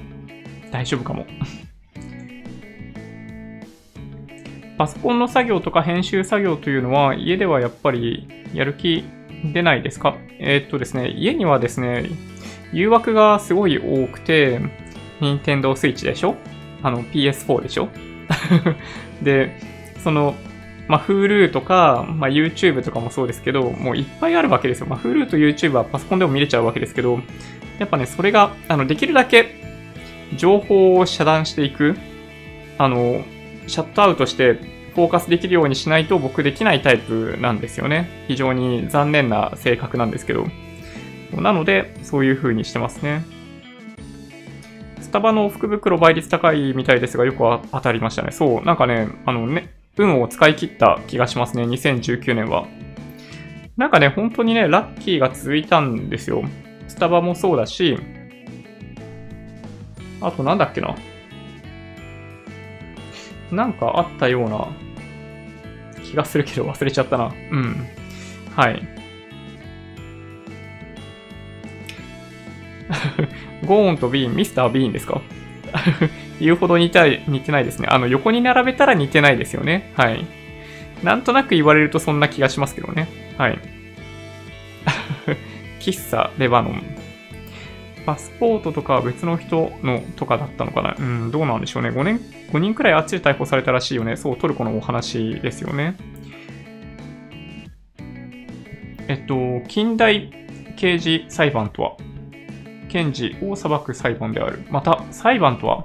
[0.71, 1.27] 大丈夫かも。
[4.79, 9.03] パソコンの作業とか編集作業というのは家ではやっぱりやる気
[9.45, 10.17] 出ないですか？
[10.39, 12.11] えー、っとですね、家にはですね、
[12.73, 14.61] 誘惑がすごい多くて、
[15.21, 16.37] 任天堂 switch でしょ？
[16.83, 17.89] あの PS4 でしょ？
[19.23, 19.57] で、
[20.05, 20.35] その、
[20.87, 24.87] まあ、Hulu とか、まあ、YouTube とかもそうですけど、もういっぱいあるわけですよ。
[24.87, 27.21] まあ、Hulu と YouTube はパソコンでも見れちゃうわけですけど、
[27.79, 29.55] やっぱね、それが、あの、できるだけ
[30.37, 31.97] 情報を遮断していく、
[32.79, 33.23] あの、
[33.67, 34.59] シャットアウトして
[34.99, 38.25] フォーカスできるようにしないと僕できないタイプなんですよね。
[38.27, 40.45] 非常に残念な性格なんですけど。
[41.41, 43.25] なので、そういう風にしてますね。
[45.01, 47.39] スタバの福袋倍率高いみたいですが、よく
[47.71, 48.33] 当たりましたね。
[48.33, 52.67] そう、なんかね、あのね、運を使い切った気がしますね、2019年は。
[53.77, 56.43] なんかね、本当にね、ラッキーが続いたんですよ。
[56.89, 57.97] スタバもそうだし、
[60.21, 60.97] あとなんだっけな。
[63.53, 64.88] なんかあったような
[66.11, 67.33] 気がするけど忘れちゃったな。
[67.51, 67.87] うん。
[68.57, 68.83] はい。
[73.67, 75.21] ゴーンとビーン、ミスター・ビーンですか？
[76.41, 77.89] 言うほど似て似てないですね。
[77.91, 79.93] あの、横に並べたら似てないですよね。
[79.97, 80.25] はい。
[81.03, 83.09] なんとなく言われるとそんな気がしますけどね。
[83.37, 83.59] はい。
[85.81, 86.83] 喫茶レバノン。
[88.09, 90.97] パスポートとかは別の人のとかだったのかな？
[90.99, 91.91] うん、どうなんでしょうね。
[91.91, 92.19] 5年、
[92.51, 94.17] 5人くらいあっちで逮捕されたらしいよね。
[94.17, 95.95] そう、トルコのお話ですよね。
[99.09, 100.33] えっと、近代
[100.79, 101.97] 刑事裁判とは、
[102.89, 104.63] 検事を裁く裁判である。
[104.71, 105.85] また、裁判とは、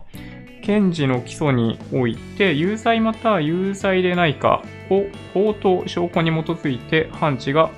[0.61, 7.69] 検事の起訴において、有罪または有罪でないかを法と証拠に基づいて判事が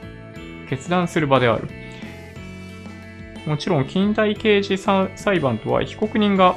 [0.69, 1.67] 決断する場である。
[3.45, 6.55] もちろん、近代刑事裁判とは、被告人が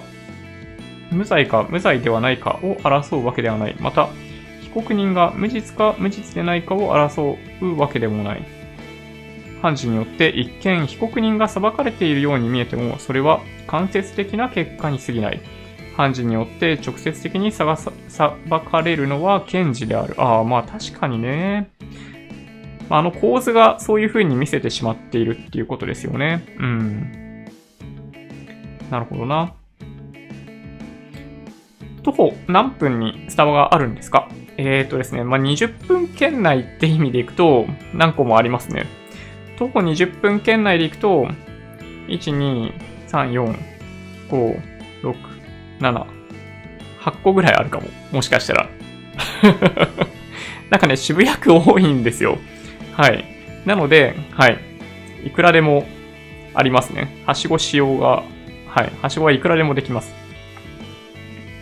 [1.11, 3.77] 無罪か無罪ではないかを争うわけではない。
[3.81, 4.09] また、
[4.63, 8.45] 被告人が無実か無実でないかを争うわけでもない。
[9.63, 15.41] 判事によって一見被告人が裁かれているように見えても、それは間接的な結果に過ぎない。
[15.97, 20.15] 判事によって直接的に裁かれるのは検事である。
[20.17, 21.71] ああ、まあ確かにね。
[22.89, 26.45] まあの構図がそういう風に見せてしまっているっていうことですよね。
[26.59, 27.45] うん。
[28.91, 29.53] なるほどな。
[32.03, 34.29] 徒歩何分にスタバがあるんですか？
[34.57, 38.87] えーとですね、まあ、20分圏内って意味でいくと何個もありますね。
[39.59, 41.29] 徒歩20分圏内で行くと、
[42.09, 42.73] 1、2、
[43.09, 43.57] 3、4、
[44.31, 44.61] 5、
[45.03, 45.15] 6、
[45.81, 46.07] 7、
[47.01, 47.89] 8個ぐらいあるかも。
[48.13, 48.69] もしかしたら。
[50.71, 52.39] なんかね、渋谷区多いんですよ。
[52.99, 53.25] はい。
[53.65, 54.59] なので、はい。
[55.25, 55.87] いくらでも
[56.53, 57.23] ありますね。
[57.27, 58.25] はしごしようが、
[58.67, 58.93] はい。
[59.01, 60.13] はしごはいくらでもできます。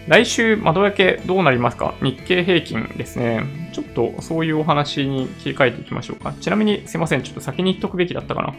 [0.09, 1.95] 来週、窓焼けどうなりますか？
[2.01, 3.71] 日経平均ですね。
[3.75, 6.33] ちょっとそういうお話に切り替えていきましょうか。
[6.41, 7.23] ちなみにすいません。
[7.23, 8.55] ちょっと先に言っとくべきだったかな。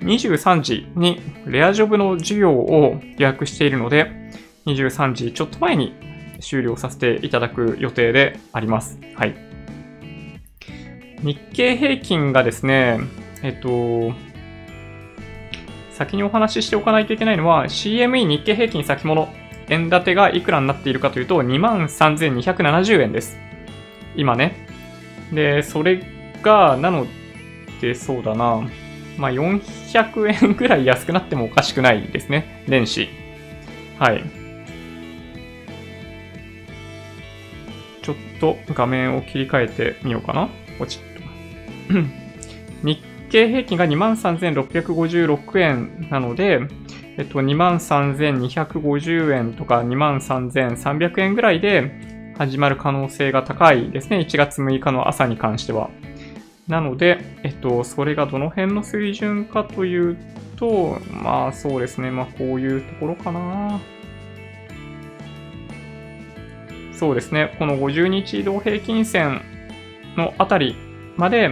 [0.00, 4.10] 23時にレアジョブの授業を予約しているので、
[4.64, 5.92] 23時ちょっと前に
[6.40, 8.98] 終了させていただく予定であります。
[9.16, 9.53] はい。
[11.24, 13.00] 日経平均がですね、
[13.42, 14.12] えっと、
[15.90, 19.32] 先にお話ししておかないといけないのは CME 日経平均先物
[19.68, 23.38] 円建てがいくらになっているかというと、23,270円です。
[24.16, 24.68] 今ね。
[25.32, 26.02] で、それ
[26.42, 27.06] が、なの
[27.80, 28.68] で、そうだな。
[29.16, 32.64] まあ、400円ぐらい安くなってもおかしくないですね。
[32.68, 33.08] 年始。
[33.98, 34.24] はい。
[38.02, 40.50] ちょっと画面を切り替えてみようかな。
[40.78, 41.13] ポチッと。
[42.82, 46.60] 日経平均が23,656円なので、
[47.16, 54.18] えっと、23,250円とか23,300円ぐらいで始まる可能性が高いですね。
[54.18, 55.90] 1月6日の朝に関しては。
[56.68, 60.16] なので、えっと、それがどの辺の水準かという
[60.56, 62.10] と、まあそうですね。
[62.10, 63.80] まあこういうところかな。
[66.92, 67.54] そうですね。
[67.58, 69.42] この50日移動平均線
[70.16, 70.76] のあたり
[71.16, 71.48] まで、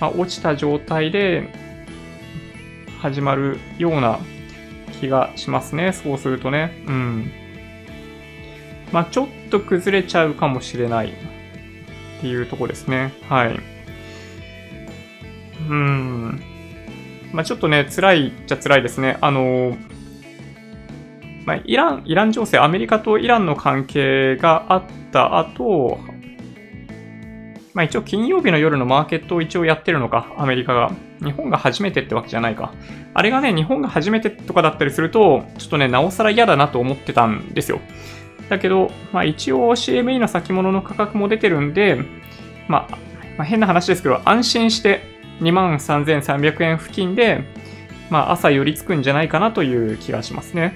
[0.00, 1.48] まあ、落ちた状態で
[3.00, 4.18] 始まるような
[5.00, 5.92] 気がしますね。
[5.92, 6.72] そうするとね。
[6.86, 7.32] うん。
[8.92, 11.12] まあ、ちょっと崩れちゃうかもしれないっ
[12.20, 13.12] ていうとこですね。
[13.28, 13.60] はい。
[15.68, 16.42] うん。
[17.32, 19.18] まあ、ちょっとね、辛いっちゃ辛いですね。
[19.20, 19.76] あの、
[21.44, 25.98] まあ、イラン、イラン情勢、アメリカとイランの関係があった後、
[27.74, 30.92] まあ一応金曜日の夜のマーケットを一応やってるのか、アメリカが。
[31.22, 32.72] 日本が初めてってわけじゃないか。
[33.14, 37.80] あれがね、日本が初めてとかだったりすると、ちょっとね、なおさら嫌だなと思ってたんですよ。
[38.48, 41.98] だけど、まあ一応 CME の先物の価格も出てるんで、
[42.68, 42.98] まあ、
[43.38, 45.02] まあ、変な話ですけど、安心して
[45.40, 47.44] 23,300円付近で、
[48.10, 50.74] まあ朝寄りつくんじゃないかなという気がしますね。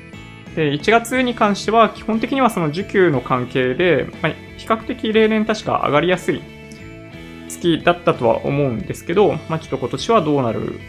[0.54, 6.40] で、1月に関しては基本的にはその需給の関係で、まあ、比較的例年確か上がりやすい
[7.82, 10.80] だったとは思うんですけど、まあ、ちょっと今年はどうなる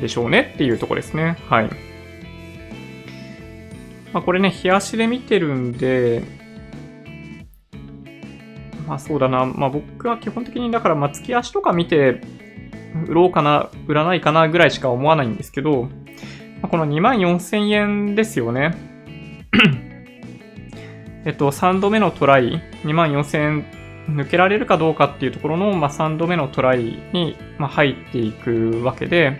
[0.00, 1.36] でしょうねっていうところですね。
[1.48, 1.70] はい。
[4.12, 6.22] まあ、これね、日足で見てるんで、
[8.86, 9.46] まあそうだな。
[9.46, 12.20] まあ僕は基本的にだからまあ月足とか見て
[13.08, 15.88] 売ろうかな、売らないかなぐらいしか思わないんですけど、ま
[16.64, 18.74] あ、この2万4000円ですよね。
[21.24, 23.64] えっと、3度目のトライ、2万4000円
[24.08, 29.38] 抜けられるかどうかっていうところの、まあ、3度目のトライに、まあ、入っていくわけで、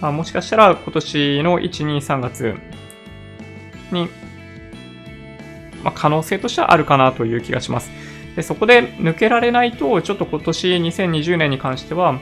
[0.00, 2.54] まあ、もしかしたら今年の1、2、3月
[3.90, 4.08] に、
[5.82, 7.90] まあ、可能性としてはあるかなという気がします。
[8.36, 12.18] でそこで抜けられないと、ちょっと今年2020年に関しては、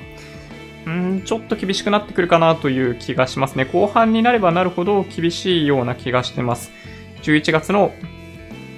[0.88, 3.64] んちょっと厳しくなってくるかなという気がしますね。
[3.64, 6.70] 後半になればなるほど厳しいような気がしてます。
[7.22, 7.92] 11月の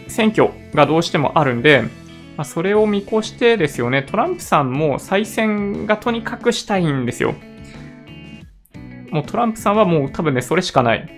[0.07, 1.85] 選挙がどうしてもあるんで、
[2.37, 7.35] まあ、それを見越してですよね、トランプさんも再選がとにかくしたいんですよ。
[9.11, 11.09] もうトランプさんはもう多分ね、それしかない。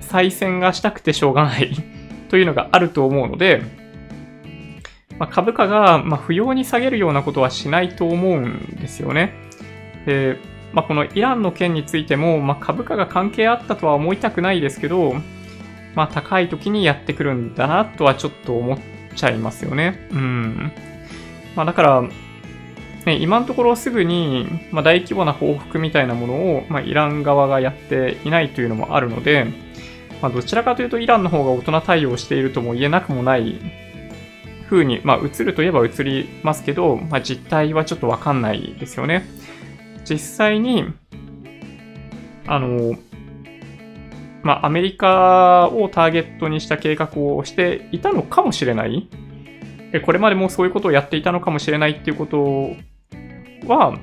[0.00, 1.72] 再選がしたくてしょうがない
[2.28, 3.62] というのがあると思うので、
[5.18, 9.34] まあ、株価がま不要に下げるようなことはしないと思うんですよね。
[10.06, 10.38] で、
[10.72, 15.14] まあ、このイランの件についても、まあ、株価が関係あったとは思いたくないですけど、
[15.94, 20.08] まあ、高い時にやってくるんだなとはちょっと思ってちゃいますよね。
[20.10, 20.72] うん。
[21.54, 22.02] まあだから、
[23.06, 29.46] ね、今のところすぐに、まあ、大規模な報復みたいなものを、まあ、イラン側がやっていないというのもあるので、
[30.20, 33.58] まあ、どちらかというとイランの方が大人対応しているとも言えなくもない
[34.68, 39.24] 風に、まあ、映るといえば映りますけど、まあ、実態はちょっとわかんないですよね。
[40.04, 40.84] 実際に、
[42.46, 42.96] あの、
[44.42, 49.08] まあ、アメリカをターゲットにした計画をしていたのかもしれない。
[50.04, 52.76] これまでもそういうことをやっていたのかもしれないっていうこと
[53.66, 53.98] は、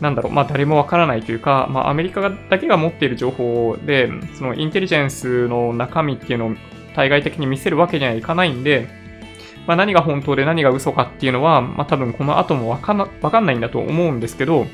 [0.00, 6.54] なんだろう、まあ誰もわからないというか、まあアメリカだけが持っている情報で、そのインテリジェンスの中身っていうのを
[6.94, 8.88] 対外的に見せるわけにはいかないんで、
[9.66, 12.98] まあ何が本当で何が嘘かっていうのは、まあ多分この後もわかん
[13.46, 14.66] ないんだと思うんですけど、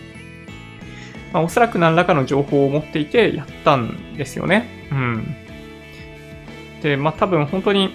[1.37, 4.89] まあ、おそらく何らかの情報を持っていてやったんですよね。
[4.91, 5.37] うん。
[6.83, 7.91] で、まあ多分本当に、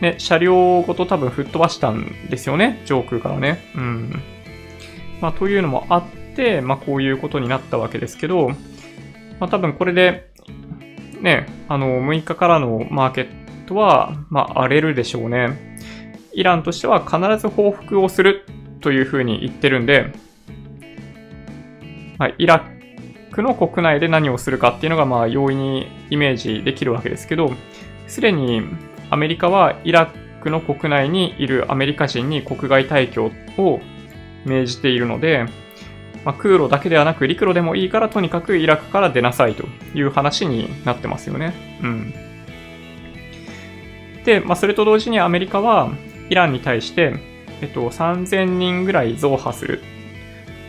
[0.00, 2.82] ね、車両ごと多分吹っ飛ばしたんですよね。
[2.86, 3.60] 上空からね。
[3.76, 4.20] うん。
[5.20, 8.48] まあというのもあって、まあこういうことになったわけですけど、
[9.38, 10.32] まあ多分これで、
[11.20, 13.28] ね、あの、6日からのマーケッ
[13.66, 15.78] トは、まあ荒れるでしょうね。
[16.32, 18.44] イランとしては必ず報復をする
[18.80, 20.12] というふうに言ってるんで、
[22.18, 22.64] まあ、イラ
[23.32, 27.52] クの国内で何をするかっていうのが、まあ、容易にイメージできるわけですけど、
[28.06, 28.62] すでに
[29.10, 33.80] アメリカはイラクの国内にいるアメリカ人に国外退去を
[34.44, 35.46] 命じているので、
[36.24, 41.54] まあ、空路だけではなく陸路でもいいからとにかくイラクから出なさいという話になってますよね。
[41.82, 42.14] うん。
[44.24, 45.90] で、まあ、それと同時にアメリカは
[46.30, 47.14] イランに対して、
[47.60, 49.82] えっと、3000人ぐらい増破する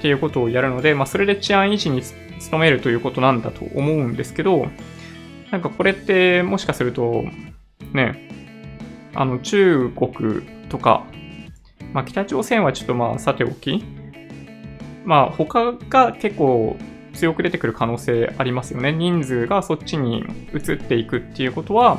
[0.06, 2.04] っていうことをやるので、まあ、それで治安維持に
[2.52, 4.68] 努めるということなんだと思うんですけど、
[5.50, 7.24] なんかこれってもしかすると、
[7.92, 8.30] ね、
[9.16, 11.08] あの中国とか、
[11.92, 13.84] まあ、北朝鮮はちょっとまあさておき、
[15.06, 16.78] まあ他が結構
[17.16, 18.92] 強く出てくる可能性ありますよね。
[18.92, 20.24] 人数がそっちに
[20.54, 21.98] 移っていくっていうことは、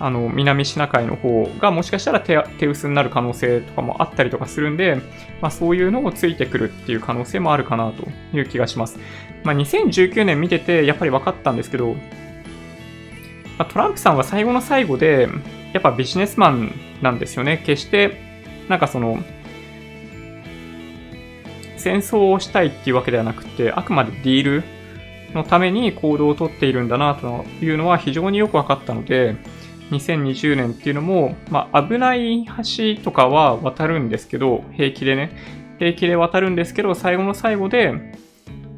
[0.00, 4.96] あの、南シナ海の方がもしかしたら手手薄になる可能性とかもあったりとかするんで、
[5.42, 8.98] まあそういうのをついてくるっていう可能性もあるかなという気がします。
[9.44, 11.96] まあ2019年見ててやっぱり分かったんですけど、
[13.58, 15.28] ま、トランプさんは最後の最後で、
[15.74, 16.72] やっぱビジネスマン
[17.02, 17.62] なんですよね。
[17.64, 18.16] 決して、
[18.68, 19.22] なんかその、
[21.76, 24.64] 戦争をしたいっていうわけではなくて、あくまでディール
[25.34, 29.36] のために行動をとっているんだなというのは非常によく分かったので、
[29.90, 35.32] 2020年っていうのも、まあ、危ない橋とかは渡るんですけど、平気でね、
[35.78, 38.14] 平気で渡るんですけど、最後の最後で、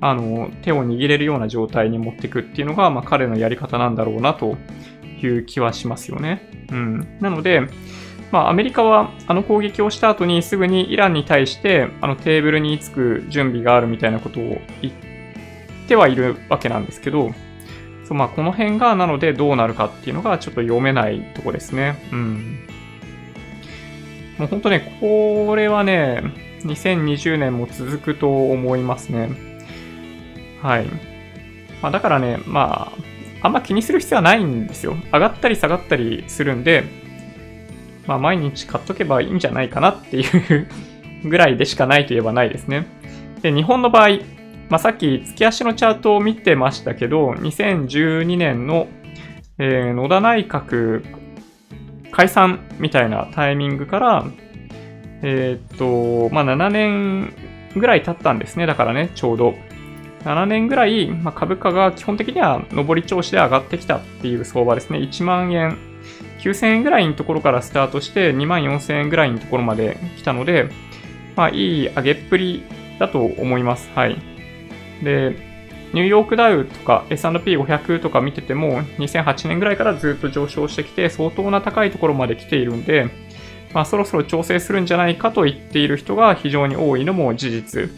[0.01, 4.57] あの、手を握れるような状態に持っていくっていうのが、まあ、彼のやり方なんだろうなと
[5.23, 6.67] いう気はしますよね。
[6.71, 7.19] うん。
[7.21, 7.69] なので、
[8.33, 14.95] まあ、アメリカはあの攻撃をした後にすぐにイランに対してあのテーブルにつく準備があるみたいなことを言っ
[15.87, 17.31] てはいるわけなんですけど、
[18.13, 21.99] そうまあ、この辺がなのでどうなるかっていうのがちょっと読めないとこですね。
[22.13, 22.59] うん。
[24.37, 26.23] もう本当ね、これはね、
[26.65, 29.31] 2020年も続くと思いますね。
[30.61, 30.87] はい。
[31.81, 32.93] まあ、だからね、ま
[33.43, 34.95] あ、あんま気にする必要はないんですよ。
[35.11, 36.85] 上がったり下がったりするんで、
[38.07, 40.69] まあ、毎日買っとけばいいんじゃないかなっていう
[41.25, 42.87] ぐらいでしかないといえばないですね。
[43.41, 44.19] で、日本の場合、
[44.73, 48.89] まあ、さっき月足のチャートを見てましたけど、2012年の、
[49.59, 51.05] えー、野田内閣
[52.11, 54.25] 解散みたいなタイミングから、
[55.21, 57.35] えー、っと、まあ、7年
[57.77, 58.65] ぐらい経ったんですね。
[58.65, 59.57] だからね、ちょうど。
[60.25, 65.01] 7年ぐらい、まあ、株価が基本的には上り調子で上がってきたっていう相場ですね。
[65.01, 65.77] 1万円、
[66.41, 70.71] 9000円ぐらいのところからスタートして2万4000円ぐらいのところまで来たので、
[71.37, 72.63] まあ、いい上げっぷり
[72.99, 73.91] だと思います。
[73.95, 74.32] はい。
[75.03, 75.37] で、
[75.93, 83.11] ニューヨークダウとか S&P500 とか見てても、2008年ぐらいからずっと上昇してきて、相当な高いところまで来ているんで、
[83.75, 87.91] まあ、そろそろ調整するんじゃないかと言っている人が非常に多いのも事実。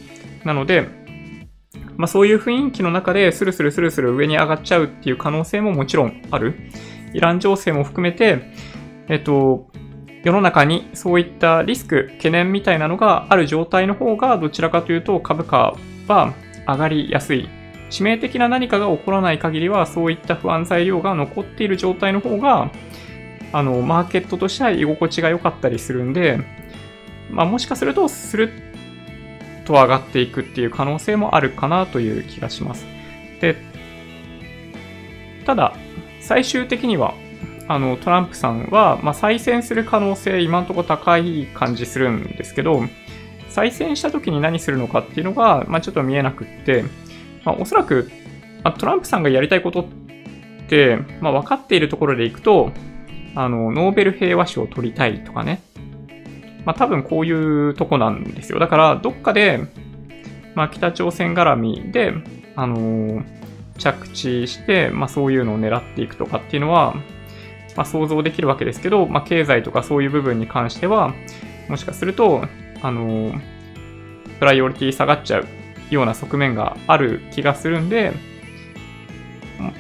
[0.45, 0.89] なので、
[1.97, 6.55] まあ、そういう雰囲気の中でスルスルスルスル上に上がっちゃうっていう可能性ももちろんある。
[7.13, 8.43] イラン情勢も含めて、
[9.09, 9.71] えっと、
[10.25, 15.77] 世の中にそういったリスク、懸念みたいなのがある状態の方が、どちらかというと株価
[16.09, 16.33] は
[16.67, 17.49] 上がりやすい。
[17.91, 22.71] 致命的な何かが起こらない限りは、そういった不安材料が残っている状態の方が、
[23.53, 26.41] あの、マーケットとしては居心地が良かったりするんで、
[27.31, 32.87] まあ、もしかすると、スルッと上がっていくっていう可能性もあるかなという気がします。
[33.41, 33.57] で、
[35.45, 35.75] ただ、
[36.21, 37.15] 最終的には、
[37.69, 42.85] あの、トランプさんは、まあ、再選する可能性、今のとこ高い感じするんですけど、
[43.55, 46.83] 再選した時に何するのかっていうのが、まあ、ちょっと見えなくって、
[47.45, 48.11] まあ、おそらく、
[48.65, 49.87] まあ、トランプさんがやりたいことっ
[50.69, 52.73] て、まあ、分かっているところでいくと、
[53.37, 55.63] あの、ノーベル平和賞を取りたいとかね。
[56.65, 58.59] まあ、多分こういうとこなんですよ。
[58.59, 59.61] だから、どっかで、
[60.57, 62.13] まあ、北朝鮮絡みで、
[62.57, 63.25] あのー、
[63.79, 66.95] 着地して、まあ、そういうのを狙っていくとかっていうのは、
[67.77, 71.15] まあ、想像できるわけですけど、まあ、経済とかそういう部分に関しては、
[71.69, 72.49] もしかすると、
[72.85, 73.33] あの、
[74.39, 75.47] プライオリティ下がっちゃう
[75.91, 78.13] ような側面がある気がするんで、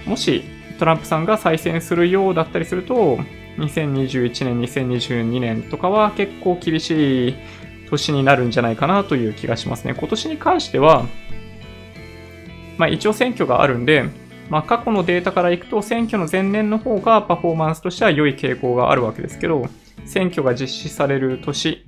[0.07, 0.43] もし
[0.79, 3.19] トランプさんが再選するようだったりすると、
[3.59, 7.35] 2021年、2022年とかは結構厳しい
[7.91, 9.95] 年になるんじゃないかなという気がしますね。
[9.95, 11.05] 今年に関しては、
[12.79, 14.05] まあ、一応選挙があるんで、
[14.49, 19.67] まあ、過去のデータからいくと選挙の前年の方がパフォーマンスとしては良い傾向があるわけですけど、
[20.07, 21.87] 選挙が実施される年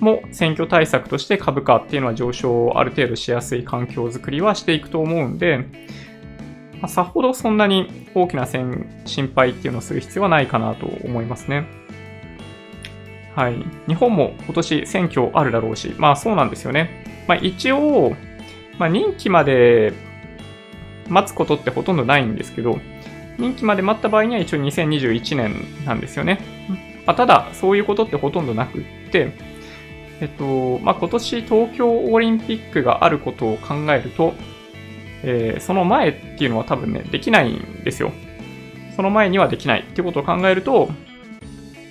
[0.00, 5.58] も選挙対策として株価っていうのは上昇をある程度しやすい環境づくりはしていくと思うんで、
[6.80, 11.66] まあ、さほどそんなに大きな心配っていうのをする必要はないかなと思いますね。
[13.34, 13.56] はい。
[13.86, 17.24] 日本も今年選挙あるだろうし、まあそうなんですよね。
[17.28, 18.16] まあ一応、
[18.78, 19.92] まあ任期まで
[21.08, 22.78] 待つことってほとんどないんですけど、
[23.38, 26.40] 任期まで待った場合には一応2021年なんですよね。
[27.04, 28.82] まあ、ただ、そういうことってほとんどなくっ
[29.12, 29.32] て、
[30.20, 34.34] えっと、まあ、今年東京オリンピックがあることを考えると、
[35.22, 38.12] えー、その前っていうのは多分ね、できないんですよ。
[38.94, 40.88] その前にはできないっていうことを考えると、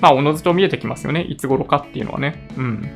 [0.01, 1.21] まあ、おのずと見えてきますよね。
[1.21, 2.47] いつ頃かっていうのはね。
[2.57, 2.89] うん。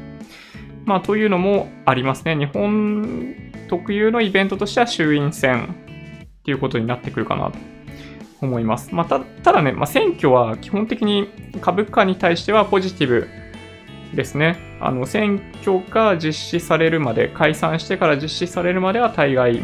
[0.85, 2.35] まあ、というのもありますね。
[2.35, 3.35] 日本
[3.67, 5.75] 特有のイベントとしては衆院選
[6.23, 7.57] っていうことになってくるかなと
[8.41, 8.93] 思います。
[8.93, 11.29] まあ、たただね、まあ、選挙は基本的に
[11.61, 13.27] 株価に対してはポジティブ
[14.13, 14.57] ですね。
[14.79, 19.63] あの、選挙が実施されるまで、解散してから実施されるまでは大概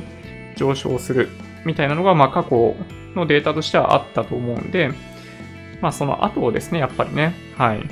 [0.55, 1.29] 上昇する
[1.65, 2.75] みたいなのが、まあ、過去
[3.15, 4.91] のデータとしてはあったと思うんで、
[5.81, 7.83] まあ、その後をですね、やっぱりね、はい。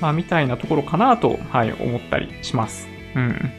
[0.00, 2.88] まあ、みたいなところかなと、はい、思ったりします。
[3.14, 3.52] うん。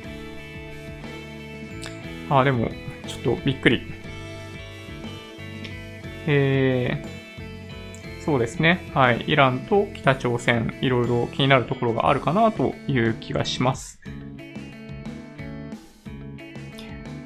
[2.29, 2.69] あ、でも、
[3.07, 3.81] ちょっとびっくり。
[6.27, 7.18] えー、
[8.19, 8.91] そうですね。
[8.93, 9.23] はい。
[9.27, 13.99] イランと北朝鮮、いろいろ気になるところがあるかなという気がします。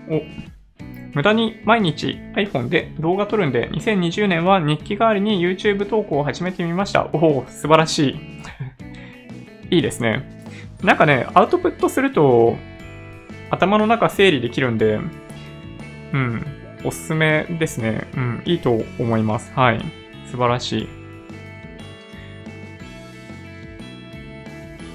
[0.09, 0.21] お、
[1.13, 7.09] 無駄に毎日 iPhone で動画撮るんで、2020年は日記代わりに YouTube 投稿を始めてみました。
[7.13, 8.19] おお、素晴らしい。
[9.75, 10.43] いいですね。
[10.83, 12.57] なんかね、アウトプットすると、
[13.49, 14.99] 頭の中整理できるんで、
[16.13, 16.45] うん、
[16.83, 18.07] おすすめですね。
[18.15, 19.51] うん、いいと思います。
[19.53, 20.02] はい。
[20.31, 21.03] 素晴らしい。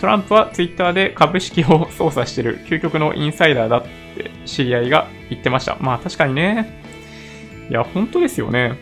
[0.00, 5.76] トランプは Twitter で株式を操作してる究極のインサイダーだって知り合いが言ってました。
[5.80, 6.82] まあ確かにね。
[7.68, 8.78] いや、本当ですよね。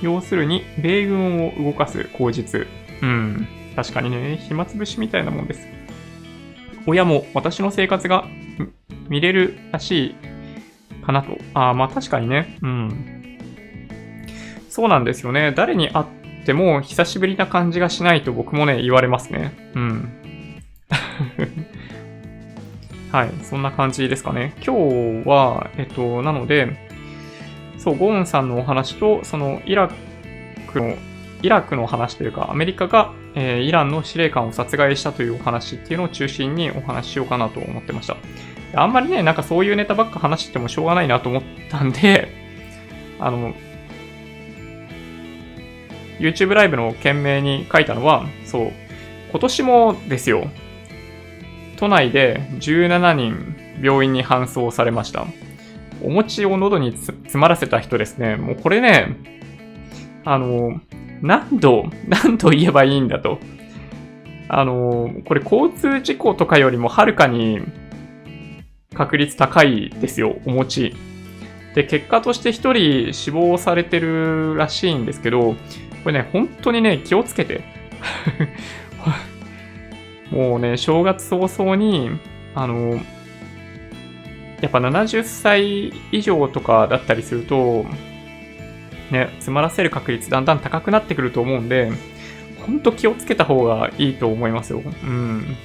[0.00, 2.66] 要するに、米軍を動かす口実。
[3.02, 3.46] うん。
[3.76, 5.68] 確かにね、暇つぶしみたいなもんです。
[6.86, 8.26] 親も私の生活が
[9.08, 10.14] 見れるらし
[11.00, 11.38] いかなと。
[11.54, 12.58] ああ、まあ確かにね。
[12.62, 13.21] うん。
[14.72, 15.52] そうなんですよね。
[15.54, 16.06] 誰に会っ
[16.46, 19.52] ても久しぶりな感じがしないと僕もね、言われますね。
[19.74, 20.08] うん。
[23.12, 24.54] はい、そんな感じですかね。
[24.66, 24.74] 今
[25.24, 26.74] 日は、えっと、なので、
[27.76, 29.90] そう、ゴーンさんのお話と、そのイラ
[30.72, 30.94] クの、
[31.42, 38.16] イラクの話というか、アメリカが、えー、イランの司令官を殺害したというお話っていうのを中心にお話ししようかなと思ってました。
[38.74, 42.28] あんまりね、なんかそういうネタばっか話してもしょうがないなと思ったんで、
[43.20, 43.52] あの、
[46.18, 48.72] YouTube ライブの件名に書いたのは、そう、
[49.30, 50.48] 今年もですよ、
[51.76, 55.26] 都内で17人病院に搬送されました。
[56.02, 58.36] お餅を喉に詰まらせた人ですね。
[58.36, 59.16] もうこれね、
[60.24, 60.80] あの、
[61.22, 63.38] 何度、何度言えばいいんだと。
[64.48, 67.60] あの、これ交通事故とかよりもはるかに
[68.94, 70.94] 確率高いですよ、お餅。
[71.74, 75.56] で、結果として1人死亡されてるらしいんですけど、
[76.02, 77.62] これね、本当にね、気をつけて。
[80.30, 82.10] もうね、正月早々に、
[82.54, 83.00] あの、
[84.60, 87.84] やっぱ70歳以上とかだったりすると、
[89.10, 91.92] ね、詰まらせる確率だんだん高くなってくると思うんで、
[92.66, 94.82] ほんと気をつけた方がいいと思いますよ。
[94.84, 95.56] うん。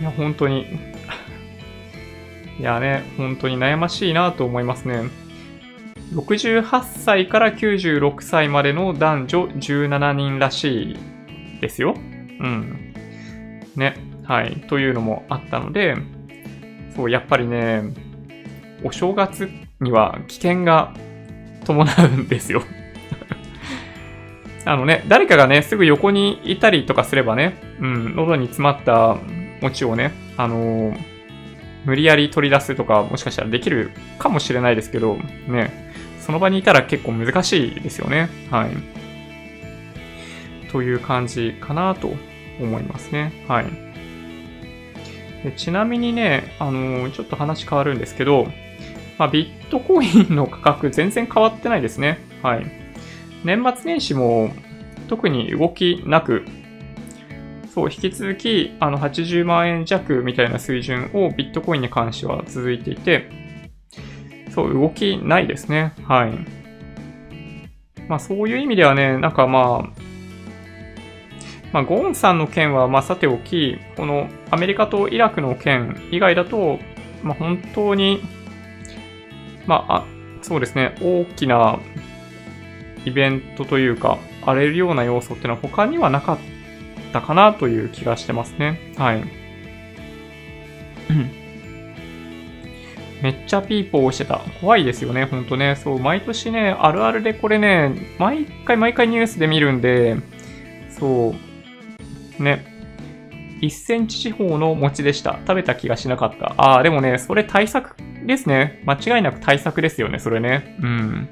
[0.00, 0.66] いや、本当に。
[2.60, 5.23] いやね、本当に悩ましいなと思いますね。
[6.12, 11.94] 68歳から96歳までの男女17人らしいですよ。
[11.96, 12.94] うん。
[13.76, 13.96] ね。
[14.24, 14.64] はい。
[14.68, 15.96] というのもあったので、
[16.94, 17.82] そう、やっぱりね、
[18.82, 19.48] お正月
[19.80, 20.94] には危険が
[21.64, 22.62] 伴うんですよ
[24.66, 29.16] あのね、誰かがね、すぐ横にいたりとかすればね、うん、喉に詰まった
[29.60, 30.98] 餅をね、あのー、
[31.84, 35.16] 無理やり取り出すとか、もしかしたらできるかもしれないですけど、
[35.48, 35.83] ね、
[36.24, 38.30] その場にいたら結構難しいですよね。
[38.50, 38.70] はい。
[40.72, 42.10] という感じかなと
[42.58, 43.44] 思いますね。
[43.46, 43.66] はい。
[45.44, 48.48] でちなみにね、あのー、ちょっと話変わるんですけど、
[49.18, 52.18] まあ、ビットコインの価格全然変わってないですね。
[52.42, 52.66] はい。
[53.44, 54.50] 年末年始も
[55.08, 56.46] 特に動きなく、
[57.74, 63.43] そう、引き続き、あの、80万円弱みたいな水準をビットコインに関しては続いていて、
[64.54, 65.92] そう、動きないですね。
[66.04, 66.32] はい。
[68.08, 70.00] まあそういう意味ではね、なんかまあ、
[71.72, 76.78] まあゴンさんの件はまあさておき、このアメリカとイラクの件以外だと、
[77.22, 78.22] まあ本当に、
[79.66, 80.04] まあ、
[80.42, 81.80] そうですね、大きな
[83.04, 86.38] イベントというか、荒れるような要素っていうのは他にはなかっ
[87.12, 88.92] たかなという気がしてますね。
[88.96, 89.24] はい。
[93.22, 94.40] めっちゃピーポーしてた。
[94.60, 95.76] 怖いですよね、ほんとね。
[95.76, 100.16] そう、毎年ね、あるあるでこれね、毎回毎回ニュースで見るんで、
[100.90, 101.34] そ
[102.38, 102.64] う、ね、
[103.60, 105.38] 1センチ四方の餅でした。
[105.46, 106.54] 食べた気がしなかった。
[106.56, 107.96] ああ、でもね、それ対策
[108.26, 108.82] ですね。
[108.86, 110.76] 間違いなく対策ですよね、それね。
[110.82, 111.28] うん。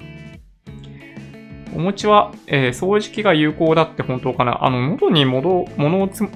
[1.74, 4.64] お餅は、えー、掃除機が有効だって本当かな。
[4.64, 6.30] あの、喉に物を詰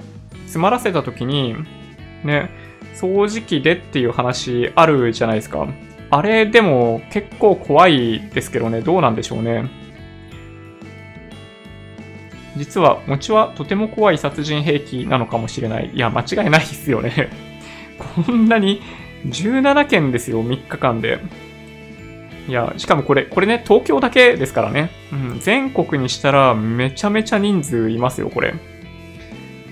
[0.57, 1.55] まらせた時に、
[2.23, 2.49] ね、
[2.99, 5.67] 掃除機でっていう話あるじゃないですか。
[6.09, 9.69] あれでも結構怖いですけどね、どうなんでしょうね。
[12.55, 15.91] 実は、餅はとても怖い殺人兵器なのかもしれない。
[15.93, 17.29] いや、間違いないっすよね。
[18.25, 18.81] こんなに
[19.27, 21.19] 17件ですよ、3日間で。
[22.47, 24.89] いや、しかもこれ、これね、東京だけですからね。
[25.11, 28.55] うん、全国にしたらめちゃめちゃ人数いますよ、これ。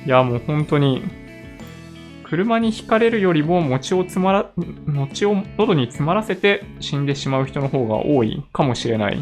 [0.05, 1.01] いや、もう本当に、
[2.28, 4.51] 車にひかれるよりも餅を詰まら、
[4.88, 9.19] 餅を喉に詰まらせて死んでしまう人の方が多いかもしれない。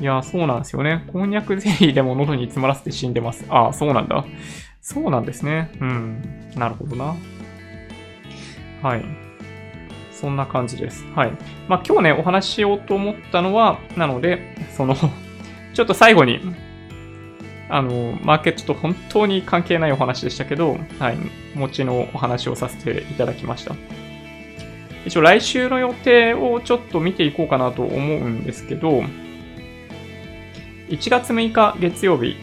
[0.00, 1.08] いや、そうなんですよね。
[1.12, 3.44] こんにゃくゼリーでも喉に詰まらせて死んでます。
[3.48, 4.24] ああ、そうなんだ。
[4.80, 5.72] そうなんですね。
[5.80, 6.52] うん。
[6.54, 7.16] なるほどな。
[8.80, 9.04] はい。
[10.12, 11.04] そんな感じです。
[11.16, 11.32] はい。
[11.68, 14.94] まあ今日ね、お話ししようと思ったのは、なので、その
[15.74, 16.38] ちょっと最後に、
[17.68, 21.18] あの、マーケットと本当に関係ないお話でしたけど、はい、
[21.54, 23.74] 持ちのお話をさせていただきました。
[25.06, 29.02] 一応来週の予定をちょっと見ていこうかなと思うんですけど、
[30.88, 32.36] 1月6日月曜日、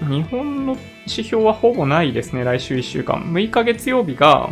[0.00, 0.76] 日本の
[1.06, 3.22] 指標はほぼないですね、来週1週間。
[3.32, 4.50] 6日月曜日が、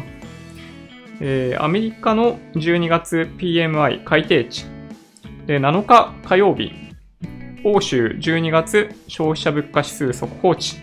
[1.20, 4.66] えー、アメリカの12月 PMI 改定値。
[5.46, 6.72] で、7日火曜日、
[7.68, 10.76] 欧州12月消費者物価指数速報値。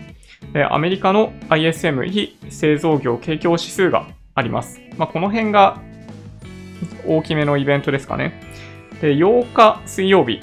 [0.68, 4.82] アメリカの ISM 非製造業景況指数があります。
[4.98, 5.80] まあ、この辺が
[7.06, 8.38] 大きめのイベントですかね。
[9.00, 10.40] で、8日水曜日、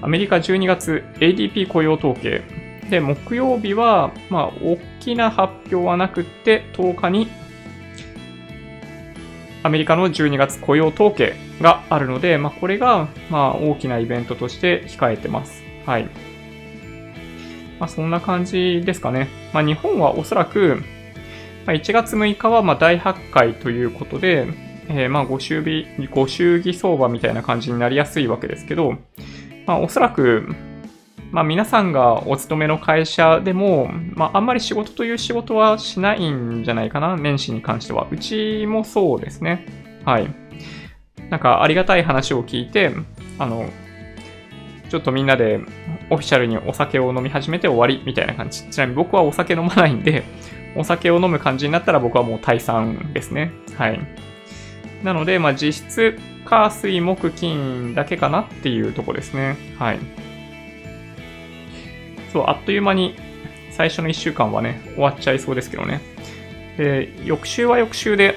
[0.00, 2.42] アメリカ12月 ADP 雇用統計。
[2.88, 7.26] で、木曜日は、まあ、大きな発表はなくって、10日に
[9.62, 15.62] アメリカの12月雇用統計があるので、まあ、これが、まあ、大きなイベントとして控えてます。
[15.84, 16.04] はい。
[17.80, 19.28] まあ、そんな感じですかね。
[19.52, 20.82] まあ、日本はおそらく、
[21.66, 24.46] まあ、1月6日はまあ大発会ということで、
[24.88, 28.94] えー、まあご祝儀、ご祝儀相場みたいな感じになりやすいわけですけど、
[29.66, 30.48] まあ、おそらく、
[31.30, 38.06] まあ、皆さんがお勤めの会社でも、まあ、あんまり仕事という仕事はしないんじゃないかな、年始に関しては。
[38.10, 39.66] うちもそうですね。
[40.04, 40.28] はい。
[41.28, 42.92] なんか、ありがたい話を聞いて、
[43.38, 43.68] あの、
[44.88, 45.60] ちょっとみんなで
[46.08, 48.62] オフィシャルにお酒を飲み始めて終わりみたいな感じ。
[48.70, 50.24] ちなみに僕はお酒飲まないんで、
[50.76, 53.52] お酒を飲む感じになったら僕はもう退散ですね。
[53.76, 54.00] はい。
[55.02, 59.56] なので、まあ実質、火、水、木、金だけかなっていうとこですね。
[59.78, 59.98] はい。
[62.32, 63.14] そう、あっという間に
[63.70, 66.00] 最初の1週間はね、終わっちゃいそうですけどね。
[66.76, 68.36] で、翌週は翌週で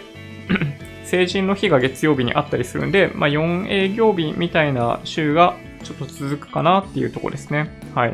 [1.06, 7.70] 成人の日が月曜日にあったりするんで、まあ、4営業日みたいな週がちょっと続くかなっていうとこですね。
[7.96, 8.14] はい。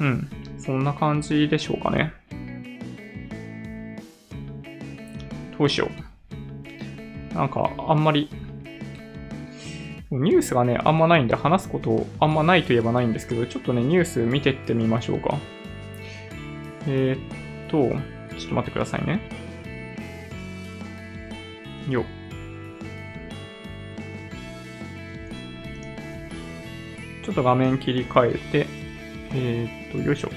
[0.00, 0.30] うん。
[0.58, 2.12] そんな感じでしょうかね。
[5.58, 5.88] どうしよ
[7.32, 7.34] う。
[7.34, 8.28] なんか、あんまり、
[10.12, 15.38] ニュースがね、あんまないんで話すことあんまないといえばないんですけど、ちょっとね、ニュース見てってみましょうか。
[16.88, 17.76] えー、っと、
[18.36, 19.20] ちょっと待ってくださいね。
[21.88, 22.04] よ
[27.24, 28.66] ちょっと画面切り替えて、
[29.32, 30.30] えー、っと、よいしょ。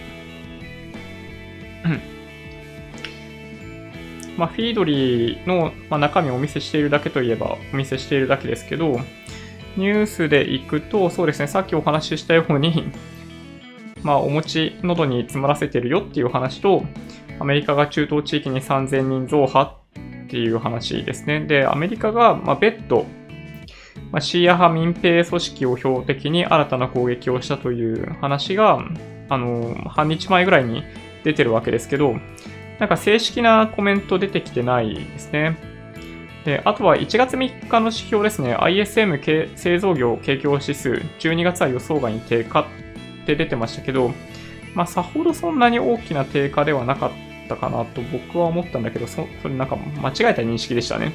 [4.38, 9.00] まあ、フィードリーの、まあ、中身をお見せしているだけといえばお見せしているだけですけど、
[9.78, 12.92] ニュースで行くと、そうですね、さっきお話ししたように、
[14.04, 16.84] まあ、お餅喉に詰まらせてるよっていう話と、
[17.40, 21.42] アメリカが中東地域に3000人増派っていう話ですね。
[21.42, 23.06] で、アメリカが、まあ、別途、
[24.12, 28.84] まあ、シーア派民兵組織を標的に新たな攻撃をしたという話が、
[29.30, 30.84] あの、半日前ぐらいに
[31.24, 32.16] 出てるわけですけど、
[32.80, 35.73] なんか正式なコメント出てきてないですね。
[36.46, 38.56] で、あとは1月3日の指標ですね。
[38.56, 42.66] ISM 製造業景況指数、12月は予想外に低下っ
[43.26, 44.12] て出てましたけど、
[44.76, 47.12] まあ、さほどそんなに大きな低下ではなかっ
[47.48, 51.14] たかなと僕は思ったんだけど、そそれなんか間違えた認識でしたね。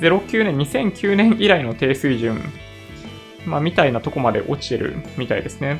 [0.00, 2.40] 09年、2009年以来の低水準、
[3.46, 5.78] まあ、みたいなとこまで落ちてるみたいですね。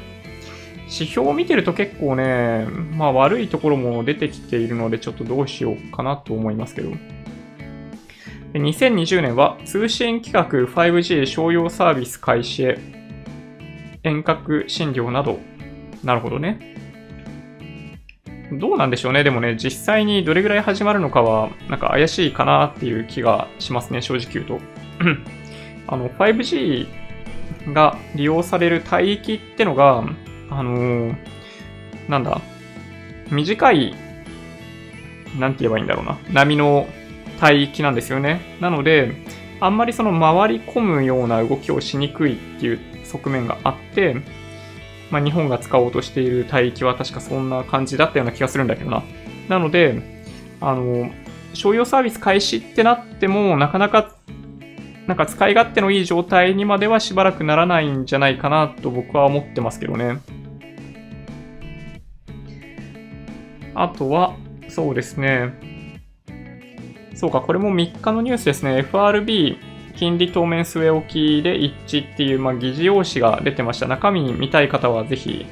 [0.85, 2.66] 指標を見てると結構ね、
[2.97, 6.93] まあ悪いところも出てきているのでちょっとどうしようかなと思いますけど。
[8.55, 12.78] 2020年は通信規格 5G 商用サービス開始へ
[14.03, 15.38] 遠隔診療など。
[16.05, 16.76] なるほどね。
[18.59, 19.24] どうなんでしょうね。
[19.24, 24.61] でもね、実際にどれぐらい始まるのかは、なんか怪しいかなっていう気がしますね、正直言うと。
[25.88, 26.86] あの、5G
[27.72, 30.05] が利用される帯域ってのが、
[30.50, 31.16] あのー、
[32.09, 32.42] なんだ、
[33.30, 33.94] 短い、
[35.38, 36.86] なんて言えばいいんだろうな、波の
[37.43, 38.40] 帯域なんですよね。
[38.61, 39.12] なので、
[39.61, 44.16] あんまりその回り込むような動きをしにくいっていう側面があって、
[45.11, 49.03] まあ、日本が使おうとしている帯域は確かそんな感じだったような気がするんだけどな。
[49.49, 50.24] なので、
[50.61, 51.11] あの、
[51.53, 54.14] 商用サービス開始ってなっても、なかなか、
[55.07, 60.18] なんか使い勝手のいい状態にまではしばらくならないんじゃないかなと僕は思ってますけどね。
[63.74, 64.36] あとは、
[64.68, 65.72] そうですね。
[67.23, 68.79] そうか、これも3日のニュースですね。
[68.79, 69.57] FRB
[69.95, 73.87] 金利当面据え置きで一致っていう、まあ、議事要旨が出てました。
[73.87, 75.47] 中身見たい方はぜひ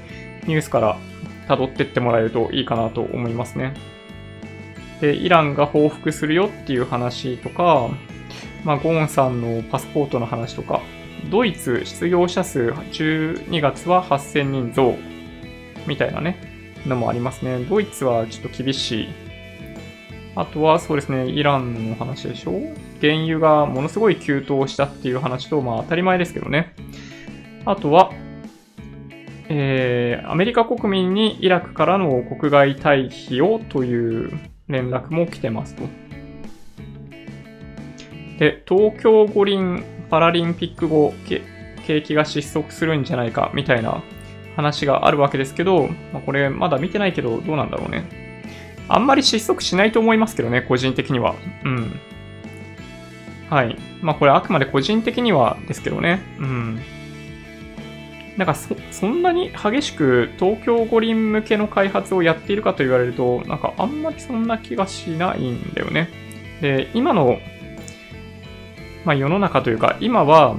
[0.49, 0.99] ニュースから
[1.47, 3.75] 辿ってってもらえるといいかなと思いますね。
[5.01, 7.89] で、イランが報復するよっていう話とか、
[8.65, 10.81] まあ、ゴーンさんのパスポートの話とか、
[11.31, 14.97] ドイツ失業者数12月は8000人増
[15.87, 16.37] みたいなね、
[16.85, 17.61] のもありますね。
[17.61, 19.30] ドイツはちょっと厳しい。
[20.37, 22.53] あとはそうですね、イランの話でしょ？
[23.01, 26.75] 原油がものすごい急騰したっていう話と、まあ当たり前ですけどね。
[27.65, 28.13] あとは、
[29.49, 34.31] えー、アメリカ国民にイラクからの国外退避をという
[34.69, 35.83] 連絡も来てますと。
[38.39, 41.13] で、東京五輪パラリンピック後、
[41.87, 44.03] 景気が失速するんじゃないかみたいな
[44.55, 48.30] 話があるわけですけど、まあ、これまだ見てないけどどうなんだろうね。
[48.93, 51.37] あんまり失速しないと思いますけどね、個人的には。
[51.65, 52.01] うん。
[53.49, 53.77] はい。
[54.03, 56.21] まあこれあくまで個人的にはですけどね。
[56.39, 56.81] うん。
[58.37, 66.09] なんかそ、そんなに激しく東京五輪向けの開発をやっているかと言われると、なんかあんまりそんな気がしないんだよね。
[66.61, 67.39] で、今の、
[69.05, 70.57] まあ世の中というか、今は、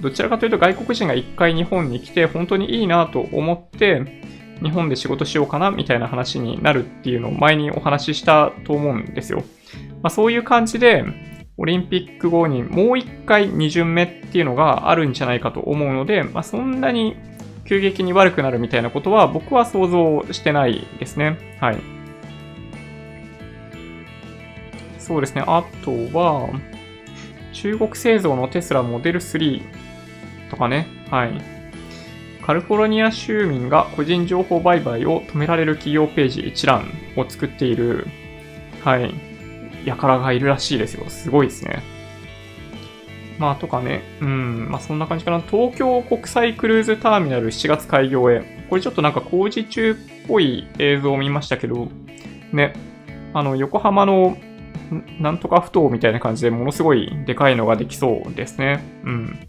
[0.00, 4.02] どちらかというと外国人が一回日本に来て本当にいいなと思って
[4.64, 9.44] 日本で仕事しようかなみたいな話になるっていうのを前にお話ししたと思うんですよ。
[10.02, 11.04] まあ、そういう感じで
[11.56, 17.16] オリンピック後にもう一回2巡目っていうのがあるんじゃないかと思うので、まあ、そんなに
[17.64, 21.38] 急激に悪くなるみたいなことは僕は想像してないですね。
[21.60, 21.78] はい。
[24.98, 25.44] そうですね。
[25.46, 26.48] あとは、
[27.52, 29.62] 中国製造のテスラモデル3
[30.50, 30.86] とかね。
[31.10, 31.53] はい。
[32.44, 38.06] カリフォルニア州民が個人情報売買を止められる企業ページ一覧を作っている、
[38.82, 39.14] はい、
[39.90, 41.08] 輩がいるらしいですよ。
[41.08, 41.82] すごいですね。
[43.38, 45.40] まあ、とかね、うん、まあそんな感じかな。
[45.40, 48.66] 東京国際クルーズターミナル7月開業へ。
[48.68, 49.94] これちょっとなんか工事中っ
[50.28, 51.88] ぽい映像を見ましたけど、
[52.52, 52.74] ね、
[53.32, 54.36] あの、横浜の
[55.18, 58.84] なんとか不当みたいな感じでものすごいでかいのができそうですね。
[59.04, 59.48] うん。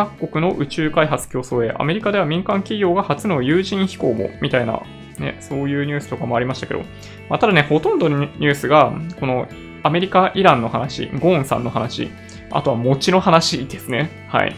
[0.00, 4.82] 各国の宇宙開発競争へ、アメリカでは民間企業が初の有人飛行も、みたいな、
[5.18, 6.80] ね、そういうニュースとかもありましたけど、
[7.28, 9.46] まあ、ただね、ほとんどのニュースが、この
[9.82, 12.10] アメリカ、イランの話、ゴーンさんの話、
[12.50, 14.26] あとは餅の話ですね。
[14.28, 14.56] はい。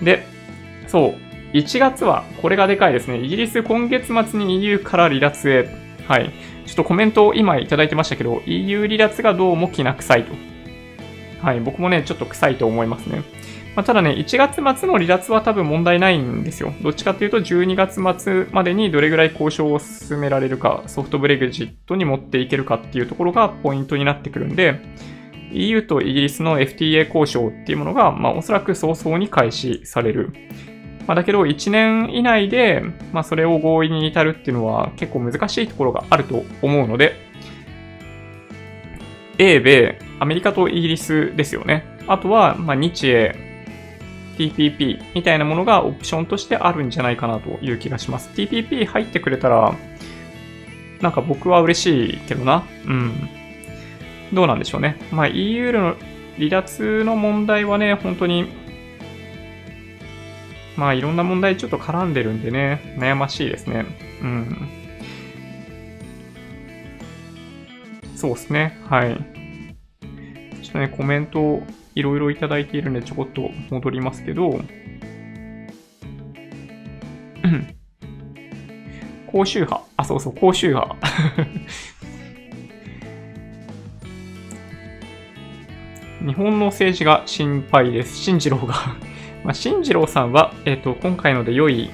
[0.00, 0.26] で、
[0.86, 3.18] そう、1月はこれがでかいですね。
[3.18, 5.68] イギリス今月末に EU から離脱へ。
[6.06, 6.32] はい。
[6.64, 10.32] ちょっとコメントを今いただいてましたけど、EU 離脱がどうもきな臭いと。
[11.42, 11.60] はい。
[11.60, 13.22] 僕もね、ちょっと臭いと思いますね。
[13.78, 16.74] まあ、ただね、1月末の離脱は多分問題ないんですよ。
[16.82, 24.80] どっちかっていうと、12月末までにどれぐらい交渉を進められるか、ソフトブレグジットに持っていけるかっていうところがポイントになってくるんで、
[25.52, 30.32] EU とイギリスの FTA 交渉っていうものが、まあ、おそらく早々に開始される。
[31.06, 37.14] まあ、だけど、1年以内で、まあ、それを合意に至るっていうのは結構難しいところがあると思うので、
[39.38, 41.84] 英米、アメリカとイギリスですよね。
[42.08, 43.47] あとは、まあ、日英、
[44.38, 48.30] TPP みたいなものがオプションとしてあるんじゃないかなという気がします。
[48.34, 49.74] TPP 入ってくれたら、
[51.00, 52.64] なんか僕は嬉しいけどな。
[52.86, 53.28] うん。
[54.32, 54.96] どうなんでしょうね。
[55.10, 55.96] まあ EU の
[56.36, 58.46] 離脱の問題はね、本当に、
[60.76, 63.86] まあいろんな問題ちょっと絡んでるんでね、悩ましいですね。
[64.22, 64.68] うん。
[68.14, 68.78] そうですね。
[68.88, 69.16] はい。
[70.62, 71.62] ちょっとね、コメント
[71.98, 74.60] いろいろいただいているんでちょこっと戻りますけど、
[79.38, 79.84] 高周波。
[79.96, 80.96] あ、そうそう、高周波。
[86.26, 88.16] 日本の政治が心配です。
[88.16, 88.74] 進次郎が
[89.44, 91.90] まあ、進次郎さんは、えっ、と、今回ので良い、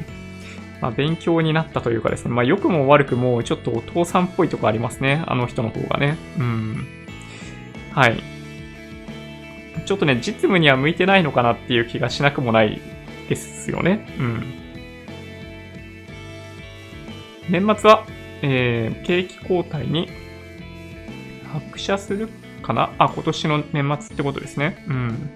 [0.80, 5.22] まあ、勉強になったというかですね、まあ、良くも悪くも、ちょっとお父さんっぽいとこありますね。
[5.26, 6.16] あの人の方がね。
[6.38, 6.86] うん。
[7.92, 8.33] はい。
[9.86, 12.80] ちょっとね、実務には向いてないのかなっていう気がしなくもない
[13.28, 14.06] ですよね。
[14.18, 14.42] うん。
[17.50, 18.06] 年末は、
[18.42, 20.08] えー、景気後退に
[21.52, 22.28] 拍車する
[22.62, 22.90] かな？
[22.98, 24.84] あ、今年の年末ってことですね。
[24.88, 25.30] うん。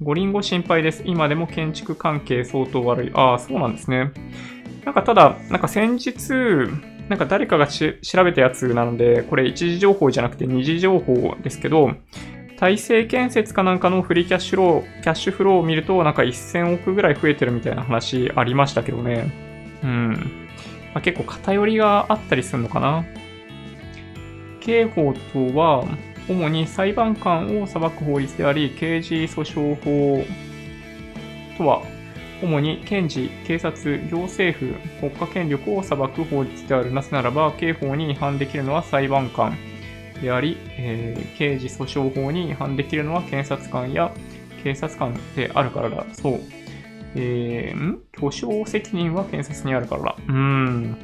[0.00, 1.02] 五輪後心配です。
[1.04, 3.10] 今でも建築関係相当悪い。
[3.14, 4.12] ああ、そうなんですね。
[4.84, 6.32] なんかただ、なんか先日、
[7.08, 7.92] なんか誰かが調
[8.24, 11.90] べたやつなので、これ一時情報じゃなくて二次情報ですけど、
[12.60, 19.30] 大成建設かなんかのフリーキャッシュロー、キャッシュフローを見ると、なんか1000億ぐらい増えてるみたいな話ありましたけどね。
[19.82, 20.10] うん。
[20.92, 23.06] まあ、結構偏りがあったりするのかな。
[24.60, 25.86] 刑法とは、
[26.28, 30.22] 主に裁判官を裁く法律であり、刑事訴訟法
[31.56, 31.82] とは
[32.42, 36.92] 主に検事、警察、行政府、国家権力を裁く法律である。
[36.92, 39.56] なぜならば、刑法に違反できるのは裁判官
[40.20, 44.12] であり、えー、刑事訴訟法に違反できるのは検察官や
[44.62, 46.04] 警察官であるからだ。
[46.12, 46.40] そう。
[47.14, 48.00] えー、ん？
[48.12, 50.16] 巨匠責任は検察にあるからだ。
[50.28, 50.96] うーん。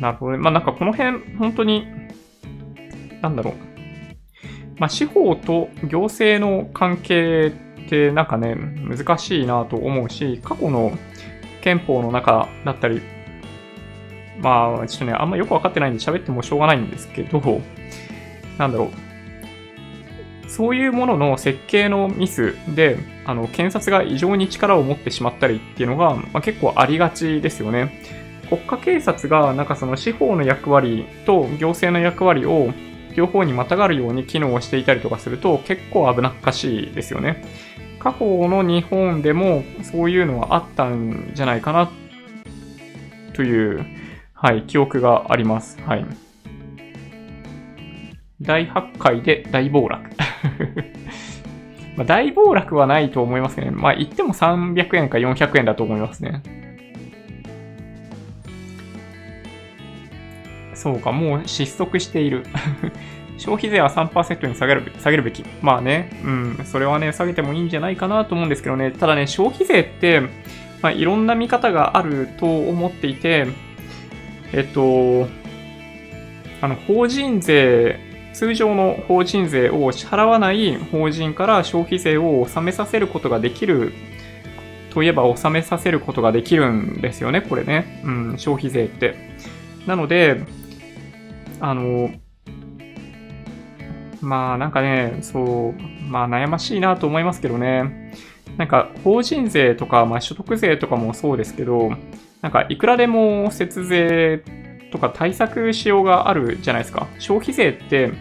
[0.00, 0.38] なるほどね。
[0.38, 1.86] まあなんかこの辺、本当に、
[3.20, 3.54] なんだろう。
[4.78, 7.52] まあ司法と行政の関係
[7.84, 10.92] ってなんかね、難しいなと思うし、過去の
[11.62, 13.00] 憲法の中だったり、
[14.40, 17.60] まあちょっとね、あんまよくわかってないんで喋ってもしょうがないんですけど、
[18.58, 18.90] なんだろう。
[20.48, 28.00] そういうものの設計のミスで、あの、検察が異常に力を持ってしまったりっていうのが、まあ、結構ありがちですよね。
[28.48, 32.72] 国家警察が、なんかその司法の役割と行政の役割を
[33.16, 37.44] 両方にまたがるように機能していたりとかすると結構危なっかしいですよね。
[37.98, 41.90] 過去の日本でもそういうのはあったんじゃないかな
[43.32, 43.84] という、
[44.32, 45.78] はい、記憶があります。
[45.84, 46.06] はい。
[48.40, 50.10] 大発会で大暴落。
[51.96, 53.70] まあ大暴落はないと思いますね。
[53.70, 56.42] まあ言っても300円か400円だと思いますね。
[60.74, 62.44] そうか、もう失速している。
[63.38, 65.44] 消費税は3%に下げる下げるべき。
[65.62, 68.90] まあね、うん、それはね、下げてもいいんじゃないかなと思うんですけどね。
[68.90, 70.20] ただね、消費税って、
[70.82, 73.46] まあ、いろんな見方があると思っていて、
[74.52, 75.28] えっと、
[76.60, 77.98] あの、法人税、
[78.36, 83.94] 通常の法人税を支払わない法人から消費税を納めさせることができる
[84.90, 88.02] といえば納めさせることができるんですよね、これね。
[88.04, 89.16] うん、消費税って。
[89.86, 90.44] なので、
[91.60, 92.10] あの、
[94.20, 98.12] まあなんかね、そう、まあ悩ましいなと思いますけどね。
[98.58, 101.90] なんか法人税とか、まあ、所得税とかもそうですけど、
[102.42, 104.42] なんかいくらでも節税
[104.92, 107.06] とか対策しようがあるじゃないですか。
[107.18, 108.12] 消費税って、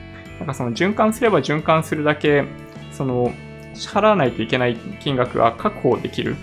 [0.46, 2.46] なんかその循環すれば循環するだけ、
[2.92, 3.34] その
[3.74, 6.36] 支払わないといけない金額が確保できる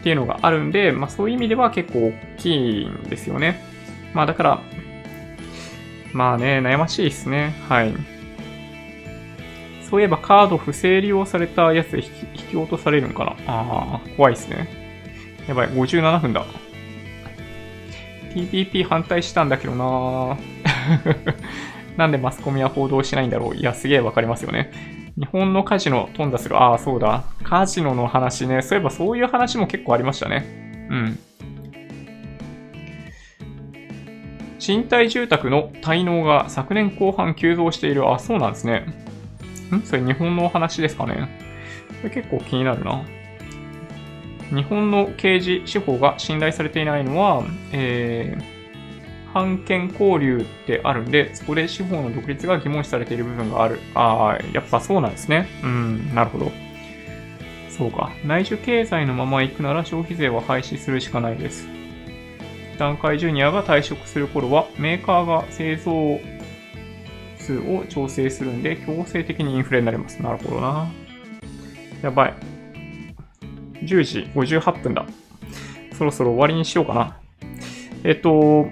[0.00, 3.60] っていうのがあるんで、まあそういう意味では結構大きいんですよね。
[4.14, 4.62] まあだから、
[6.12, 7.52] まあね、悩ましいですね。
[7.68, 7.92] はい。
[9.90, 12.10] そういえばカード不正利用されたやつで引
[12.50, 13.32] き落とされるんかな？
[13.48, 14.68] ああ、怖いですね。
[15.48, 16.44] やばい、57分だ。
[18.34, 20.38] TPP 反対したんだけどな
[21.98, 23.56] なんでマスコミは報道しないんだろう？
[23.56, 25.12] いや、すげえわかりますよね。
[25.18, 26.56] 日本のカジノ頓挫する。
[26.56, 27.24] ああ、そうだ。
[27.42, 28.62] カジノの話ね。
[28.62, 30.88] そういえばそういう話も結構ありましたね。
[30.90, 31.18] うん。
[34.60, 38.08] 賃貸住宅の滞納が昨年後半急増している。
[38.08, 38.86] あ、そうなんですね。
[39.74, 39.82] ん？
[39.82, 41.28] それ日本のお話ですかね
[42.00, 43.02] これ結構気になるな。
[44.54, 47.42] 日本の刑事司法が信頼されていないのは、
[47.72, 48.57] えー、
[49.38, 53.78] 判権交流ってあるんで、そこで司法の独立が疑問視されている部分がある。
[53.94, 55.48] ああ、やっぱそうなんですね。
[55.62, 56.52] うん、なるほど。
[57.70, 58.10] そうか。
[58.24, 61.68] 内需経済のまま行くなら消費税は廃止するしかないです。
[62.78, 66.18] 段階ジュニアが退職する頃は、メーカーが製造
[67.38, 70.20] 数を調整するんで、強制的にインフレになります。
[70.20, 70.88] なるほどな。
[72.02, 72.34] やばい。
[73.84, 75.06] 10時58分だ。
[75.96, 77.16] そろそろ終わりにしようかな。
[78.04, 78.68] えっと、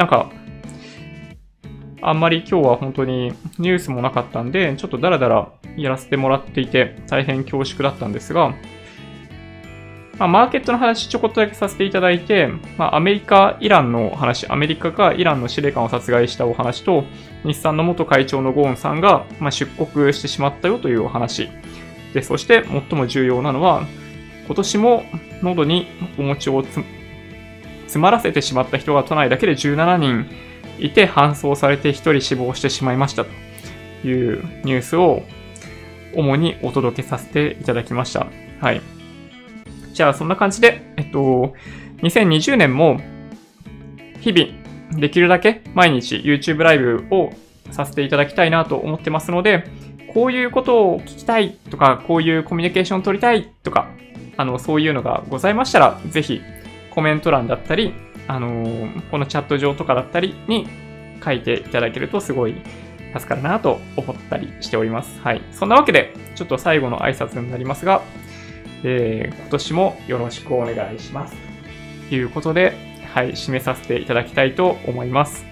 [0.00, 0.30] なんか、
[2.00, 8.54] あんまり今日は本当にニュースもなかったんで、ちょっとダラダラやらせてもらっていて大変恐縮だったんですが、
[10.18, 12.48] まあ、マーケットの話ちょこっとだけさせていただいて、
[12.78, 17.04] まあ、アメリカ、イランの話、アメリカがイランの司令官を殺害したお話と、
[17.44, 21.50] 日産の元会長のゴーンさんが、まあ、出国してしまったよというお話。
[22.14, 23.82] で、そして最も重要なのは、
[24.46, 25.04] 今年も
[25.42, 25.88] 喉に
[26.18, 26.64] お餅を
[27.90, 30.26] 詰まらせてしまった人が都内だけで17人
[30.78, 35.22] いて搬送されて1人死亡してしまいましたというニュースを
[36.14, 38.28] 主にお届けさせていただきました。
[38.60, 38.80] はい。
[39.92, 41.54] じゃあそんな感じで、えっと、
[42.02, 43.00] 2020年も
[44.20, 47.32] 日々できるだけ毎日 YouTube ライブを
[47.72, 49.64] させていただきたいなと思ってますので、
[50.14, 53.90] こういうことを聞きたいとか、こういうコミュニケーションを取りたいとか、
[54.36, 56.40] あの、そういうのがございましたら、ぜひ
[56.90, 57.94] コメント欄だったり、
[58.26, 60.68] あのー、このチャット上とかだったりに
[61.24, 62.54] 書いていただけるとすごい
[63.14, 65.20] 助かるなと思ったりしております。
[65.20, 65.42] はい。
[65.52, 68.02] そんなわけで、ちょっと最後の挨拶になりますが、
[68.82, 71.36] えー、今年もよろしくお願いします。
[72.08, 72.74] ということで、
[73.12, 75.44] はい、締めさせていただきたいと思います。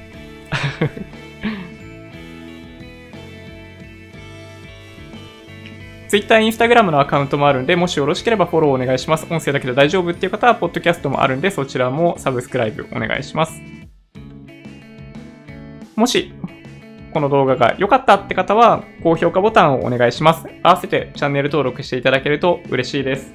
[6.09, 9.26] Twitter、Instagram のアカウントもあるんで、もしよろしければフォローお願いします。
[9.30, 13.61] 音声だけで大丈夫っていう方は、ポッドキャストもあるんで、そちらもサブスクライブお願いします。
[15.94, 16.32] もし、
[17.12, 20.46] この動画が良かったって方は、高評価ボタンをお願いします。
[20.62, 23.34] 合わせてチャンネル登録していただけると嬉しいです。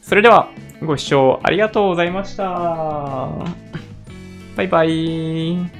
[0.00, 0.48] それでは、
[0.82, 2.44] ご視聴ありがとうございました。
[4.56, 5.79] バイバイ。